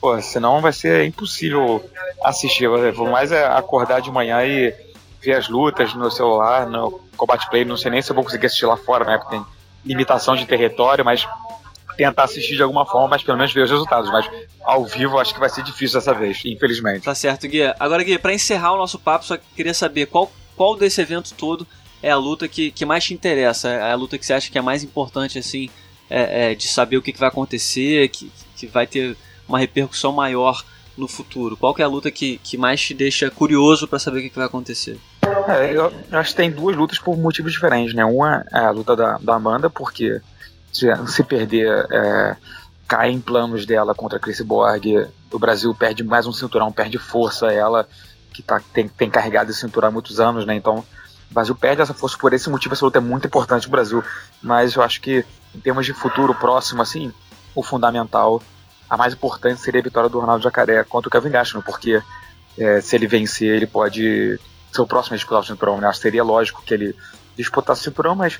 Pô, 0.00 0.20
senão 0.22 0.60
vai 0.60 0.72
ser 0.72 1.04
impossível 1.04 1.84
assistir. 2.22 2.68
Vou 2.92 3.10
mais 3.10 3.32
é 3.32 3.44
acordar 3.44 4.00
de 4.00 4.12
manhã 4.12 4.44
e 4.44 4.72
ver 5.20 5.34
as 5.34 5.48
lutas 5.48 5.92
no 5.94 6.08
celular, 6.08 6.66
no 6.66 7.00
Combat 7.16 7.44
Play. 7.50 7.64
Não 7.64 7.76
sei 7.76 7.90
nem 7.90 8.00
se 8.00 8.10
eu 8.10 8.14
vou 8.14 8.22
conseguir 8.22 8.46
assistir 8.46 8.66
lá 8.66 8.76
fora, 8.76 9.04
né? 9.04 9.18
Porque 9.18 9.36
tem 9.36 9.44
limitação 9.84 10.36
de 10.36 10.46
território, 10.46 11.04
mas 11.04 11.26
tentar 11.98 12.24
assistir 12.24 12.54
de 12.54 12.62
alguma 12.62 12.86
forma, 12.86 13.08
mas 13.08 13.22
pelo 13.22 13.36
menos 13.36 13.52
ver 13.52 13.64
os 13.64 13.70
resultados. 13.70 14.10
Mas 14.10 14.30
ao 14.62 14.86
vivo 14.86 15.18
acho 15.18 15.34
que 15.34 15.40
vai 15.40 15.50
ser 15.50 15.62
difícil 15.64 15.98
dessa 15.98 16.14
vez, 16.14 16.40
infelizmente. 16.44 17.02
Tá 17.02 17.14
certo, 17.14 17.46
Gui. 17.48 17.62
Agora, 17.78 18.02
Gui, 18.04 18.16
pra 18.18 18.32
encerrar 18.32 18.72
o 18.72 18.78
nosso 18.78 18.98
papo, 18.98 19.24
só 19.24 19.36
queria 19.54 19.74
saber 19.74 20.06
qual 20.06 20.30
qual 20.56 20.76
desse 20.76 21.00
evento 21.00 21.34
todo 21.34 21.66
é 22.02 22.10
a 22.10 22.16
luta 22.16 22.48
que, 22.48 22.70
que 22.72 22.84
mais 22.84 23.04
te 23.04 23.14
interessa? 23.14 23.68
É 23.68 23.92
a 23.92 23.94
luta 23.94 24.18
que 24.18 24.26
você 24.26 24.32
acha 24.32 24.50
que 24.50 24.58
é 24.58 24.60
mais 24.60 24.82
importante, 24.82 25.38
assim, 25.38 25.70
é, 26.10 26.50
é, 26.50 26.54
de 26.54 26.66
saber 26.66 26.96
o 26.96 27.02
que, 27.02 27.12
que 27.12 27.18
vai 27.18 27.28
acontecer, 27.28 28.08
que, 28.08 28.30
que 28.56 28.66
vai 28.66 28.86
ter 28.86 29.16
uma 29.48 29.58
repercussão 29.58 30.12
maior 30.12 30.64
no 30.96 31.06
futuro? 31.06 31.56
Qual 31.56 31.72
que 31.72 31.80
é 31.80 31.84
a 31.84 31.88
luta 31.88 32.10
que, 32.10 32.38
que 32.38 32.56
mais 32.56 32.80
te 32.80 32.92
deixa 32.92 33.30
curioso 33.30 33.86
para 33.86 34.00
saber 34.00 34.18
o 34.18 34.22
que, 34.22 34.30
que 34.30 34.36
vai 34.36 34.46
acontecer? 34.46 34.98
É, 35.48 35.76
eu 35.76 35.92
acho 36.12 36.30
que 36.30 36.36
tem 36.36 36.50
duas 36.50 36.76
lutas 36.76 36.98
por 36.98 37.16
motivos 37.16 37.52
diferentes, 37.52 37.94
né? 37.94 38.04
Uma 38.04 38.44
é 38.52 38.58
a 38.58 38.70
luta 38.70 38.96
da, 38.96 39.18
da 39.18 39.34
Amanda, 39.34 39.70
porque 39.70 40.20
se, 40.72 41.22
perder, 41.24 41.86
é, 41.90 42.36
cai 42.86 43.10
em 43.10 43.20
planos 43.20 43.66
dela 43.66 43.94
contra 43.94 44.18
Chris 44.18 44.40
Borg, 44.40 45.06
o 45.30 45.38
Brasil 45.38 45.74
perde 45.74 46.02
mais 46.02 46.26
um 46.26 46.32
cinturão, 46.32 46.72
perde 46.72 46.98
força, 46.98 47.52
ela 47.52 47.88
que 48.32 48.42
tá, 48.42 48.60
tem, 48.72 48.88
tem 48.88 49.10
carregado 49.10 49.50
esse 49.50 49.60
cinturão 49.60 49.88
há 49.88 49.92
muitos 49.92 50.20
anos, 50.20 50.46
né? 50.46 50.54
Então, 50.54 50.84
o 51.30 51.34
Brasil 51.34 51.54
perde 51.54 51.82
essa 51.82 51.92
força 51.92 52.16
por 52.16 52.32
esse 52.32 52.48
motivo, 52.48 52.74
essa 52.74 52.84
luta 52.84 52.98
é 52.98 53.00
muito 53.00 53.26
importante 53.26 53.62
pro 53.62 53.72
Brasil. 53.72 54.02
Mas 54.40 54.74
eu 54.74 54.82
acho 54.82 55.00
que, 55.00 55.24
em 55.54 55.60
termos 55.60 55.84
de 55.84 55.92
futuro 55.92 56.34
próximo, 56.34 56.80
assim, 56.80 57.12
o 57.54 57.62
fundamental, 57.62 58.42
a 58.88 58.96
mais 58.96 59.12
importante 59.12 59.60
seria 59.60 59.80
a 59.80 59.84
vitória 59.84 60.08
do 60.08 60.20
Ronaldo 60.20 60.42
Jacaré 60.42 60.82
contra 60.84 61.08
o 61.08 61.10
Kevin 61.10 61.30
Gaston, 61.30 61.60
porque 61.60 62.02
é, 62.56 62.80
se 62.80 62.96
ele 62.96 63.06
vencer, 63.06 63.56
ele 63.56 63.66
pode 63.66 64.40
ser 64.72 64.80
o 64.80 64.86
próximo 64.86 65.14
a 65.14 65.16
disputar 65.16 65.40
o 65.40 65.44
cinturão, 65.44 65.78
né? 65.78 65.88
Acho 65.88 65.98
que 65.98 66.02
seria 66.02 66.24
lógico 66.24 66.62
que 66.62 66.72
ele 66.72 66.96
disputasse 67.36 67.82
o 67.82 67.84
cinturão, 67.84 68.14
mas 68.14 68.38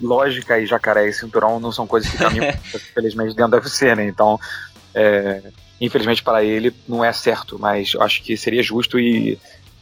lógica 0.00 0.58
e 0.58 0.66
jacaré 0.66 1.08
e 1.08 1.12
cinturão 1.12 1.58
não 1.60 1.72
são 1.72 1.86
coisas 1.86 2.10
que 2.10 2.18
caminham, 2.18 2.46
infelizmente, 2.74 3.34
dentro 3.34 3.52
da 3.52 3.58
UFC, 3.58 3.94
né? 3.94 4.06
Então, 4.06 4.38
é, 4.94 5.42
Infelizmente 5.80 6.22
para 6.22 6.42
ele 6.42 6.74
não 6.88 7.04
é 7.04 7.12
certo, 7.12 7.58
mas 7.58 7.92
acho 8.00 8.22
que 8.22 8.36
seria 8.36 8.62
justo 8.62 8.98
e 8.98 9.38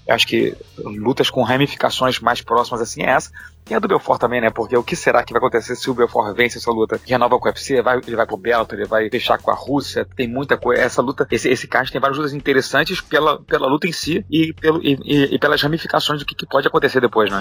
acho 0.09 0.27
que 0.27 0.55
lutas 0.77 1.31
com 1.31 1.43
ramificações 1.43 2.19
mais 2.19 2.41
próximas 2.41 2.81
assim 2.81 3.03
é 3.03 3.11
essa. 3.11 3.31
Tem 3.65 3.77
a 3.77 3.81
do 3.81 3.89
Belfort 3.89 4.21
também, 4.21 4.41
né? 4.41 4.51
Porque 4.51 4.77
o 4.77 4.83
que 4.83 4.97
será 4.97 5.23
que 5.23 5.33
vai 5.33 5.39
acontecer 5.39 5.77
se 5.77 5.89
o 5.89 5.95
Belfort 5.95 6.35
vence 6.37 6.59
essa 6.59 6.71
luta? 6.71 7.01
Renova 7.07 7.39
com 7.39 7.47
o 7.47 7.49
UFC, 7.49 7.81
vai, 7.81 8.01
ele 8.05 8.17
vai 8.17 8.27
pro 8.27 8.37
Bellator, 8.37 8.79
ele 8.79 8.89
vai 8.89 9.09
fechar 9.09 9.39
com 9.39 9.51
a 9.51 9.55
Rússia, 9.55 10.07
tem 10.17 10.29
muita 10.29 10.59
coisa. 10.59 10.83
Essa 10.83 11.01
luta, 11.01 11.27
esse, 11.31 11.49
esse 11.49 11.67
card 11.67 11.91
tem 11.91 12.01
várias 12.01 12.19
lutas 12.19 12.35
interessantes 12.35 13.01
pela, 13.01 13.41
pela 13.41 13.67
luta 13.67 13.87
em 13.87 13.93
si 13.93 14.27
e, 14.29 14.53
pelo, 14.53 14.83
e, 14.83 14.99
e, 15.05 15.35
e 15.37 15.39
pelas 15.39 15.63
ramificações 15.63 16.19
do 16.19 16.27
que, 16.27 16.35
que 16.35 16.45
pode 16.45 16.67
acontecer 16.67 17.01
depois, 17.01 17.31
né? 17.31 17.39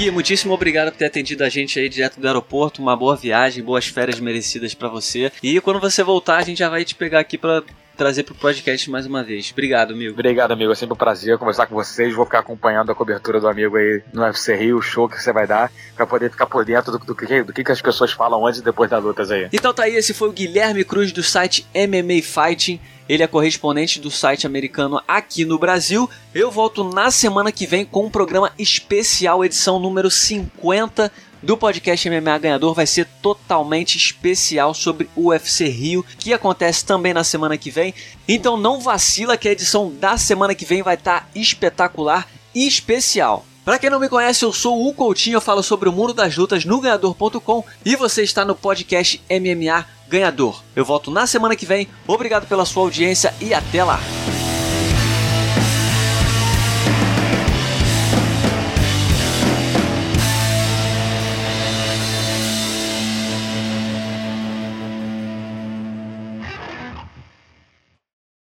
Gui, 0.00 0.10
muitíssimo 0.10 0.54
obrigado 0.54 0.90
por 0.90 0.96
ter 0.96 1.04
atendido 1.04 1.44
a 1.44 1.50
gente 1.50 1.78
aí 1.78 1.86
direto 1.86 2.18
do 2.18 2.26
aeroporto. 2.26 2.80
Uma 2.80 2.96
boa 2.96 3.14
viagem, 3.14 3.62
boas 3.62 3.86
férias 3.86 4.18
merecidas 4.18 4.72
para 4.72 4.88
você. 4.88 5.30
E 5.42 5.60
quando 5.60 5.78
você 5.78 6.02
voltar, 6.02 6.38
a 6.38 6.42
gente 6.42 6.56
já 6.56 6.70
vai 6.70 6.86
te 6.86 6.94
pegar 6.94 7.20
aqui 7.20 7.36
para 7.36 7.62
trazer 8.00 8.22
pro 8.22 8.34
podcast 8.34 8.90
mais 8.90 9.04
uma 9.04 9.22
vez. 9.22 9.50
Obrigado, 9.52 9.92
amigo. 9.92 10.14
Obrigado, 10.14 10.52
amigo. 10.52 10.72
É 10.72 10.74
sempre 10.74 10.94
um 10.94 10.96
prazer 10.96 11.36
conversar 11.36 11.66
com 11.66 11.74
vocês. 11.74 12.14
Vou 12.14 12.24
ficar 12.24 12.38
acompanhando 12.38 12.90
a 12.90 12.94
cobertura 12.94 13.38
do 13.38 13.46
amigo 13.46 13.76
aí 13.76 14.02
no 14.10 14.22
UFC 14.22 14.56
Rio, 14.56 14.78
o 14.78 14.80
show 14.80 15.06
que 15.06 15.22
você 15.22 15.30
vai 15.34 15.46
dar, 15.46 15.70
pra 15.94 16.06
poder 16.06 16.30
ficar 16.30 16.46
por 16.46 16.64
dentro 16.64 16.92
do, 16.92 16.98
do, 16.98 17.14
que, 17.14 17.42
do 17.42 17.52
que, 17.52 17.62
que 17.62 17.70
as 17.70 17.82
pessoas 17.82 18.10
falam 18.10 18.46
antes 18.46 18.60
e 18.60 18.64
depois 18.64 18.88
das 18.88 19.04
lutas 19.04 19.30
aí. 19.30 19.50
Então 19.52 19.74
tá 19.74 19.82
aí, 19.82 19.96
esse 19.96 20.14
foi 20.14 20.30
o 20.30 20.32
Guilherme 20.32 20.82
Cruz 20.82 21.12
do 21.12 21.22
site 21.22 21.66
MMA 21.74 22.22
Fighting. 22.22 22.80
Ele 23.06 23.22
é 23.22 23.26
correspondente 23.26 24.00
do 24.00 24.10
site 24.10 24.46
americano 24.46 25.02
aqui 25.06 25.44
no 25.44 25.58
Brasil. 25.58 26.08
Eu 26.34 26.50
volto 26.50 26.82
na 26.82 27.10
semana 27.10 27.52
que 27.52 27.66
vem 27.66 27.84
com 27.84 28.06
um 28.06 28.10
programa 28.10 28.50
especial, 28.58 29.44
edição 29.44 29.78
número 29.78 30.10
50 30.10 31.12
do 31.42 31.56
podcast 31.56 32.08
MMA 32.08 32.38
Ganhador 32.38 32.74
vai 32.74 32.86
ser 32.86 33.06
totalmente 33.22 33.96
especial 33.96 34.74
sobre 34.74 35.08
o 35.16 35.28
UFC 35.28 35.68
Rio, 35.68 36.04
que 36.18 36.32
acontece 36.32 36.84
também 36.84 37.14
na 37.14 37.24
semana 37.24 37.56
que 37.56 37.70
vem. 37.70 37.94
Então 38.28 38.56
não 38.56 38.80
vacila 38.80 39.36
que 39.36 39.48
a 39.48 39.52
edição 39.52 39.90
da 39.90 40.18
semana 40.18 40.54
que 40.54 40.64
vem 40.64 40.82
vai 40.82 40.94
estar 40.94 41.20
tá 41.20 41.26
espetacular 41.34 42.28
e 42.54 42.66
especial. 42.66 43.44
Para 43.64 43.78
quem 43.78 43.90
não 43.90 44.00
me 44.00 44.08
conhece, 44.08 44.44
eu 44.44 44.52
sou 44.52 44.88
o 44.88 44.94
Coutinho, 44.94 45.36
eu 45.36 45.40
falo 45.40 45.62
sobre 45.62 45.88
o 45.88 45.92
mundo 45.92 46.14
das 46.14 46.36
lutas 46.36 46.64
no 46.64 46.80
ganhador.com 46.80 47.64
e 47.84 47.94
você 47.94 48.22
está 48.22 48.44
no 48.44 48.54
podcast 48.54 49.22
MMA 49.30 49.86
Ganhador. 50.08 50.62
Eu 50.74 50.84
volto 50.84 51.10
na 51.10 51.26
semana 51.26 51.54
que 51.54 51.66
vem. 51.66 51.86
Obrigado 52.06 52.46
pela 52.46 52.64
sua 52.64 52.82
audiência 52.82 53.34
e 53.40 53.54
até 53.54 53.84
lá. 53.84 54.00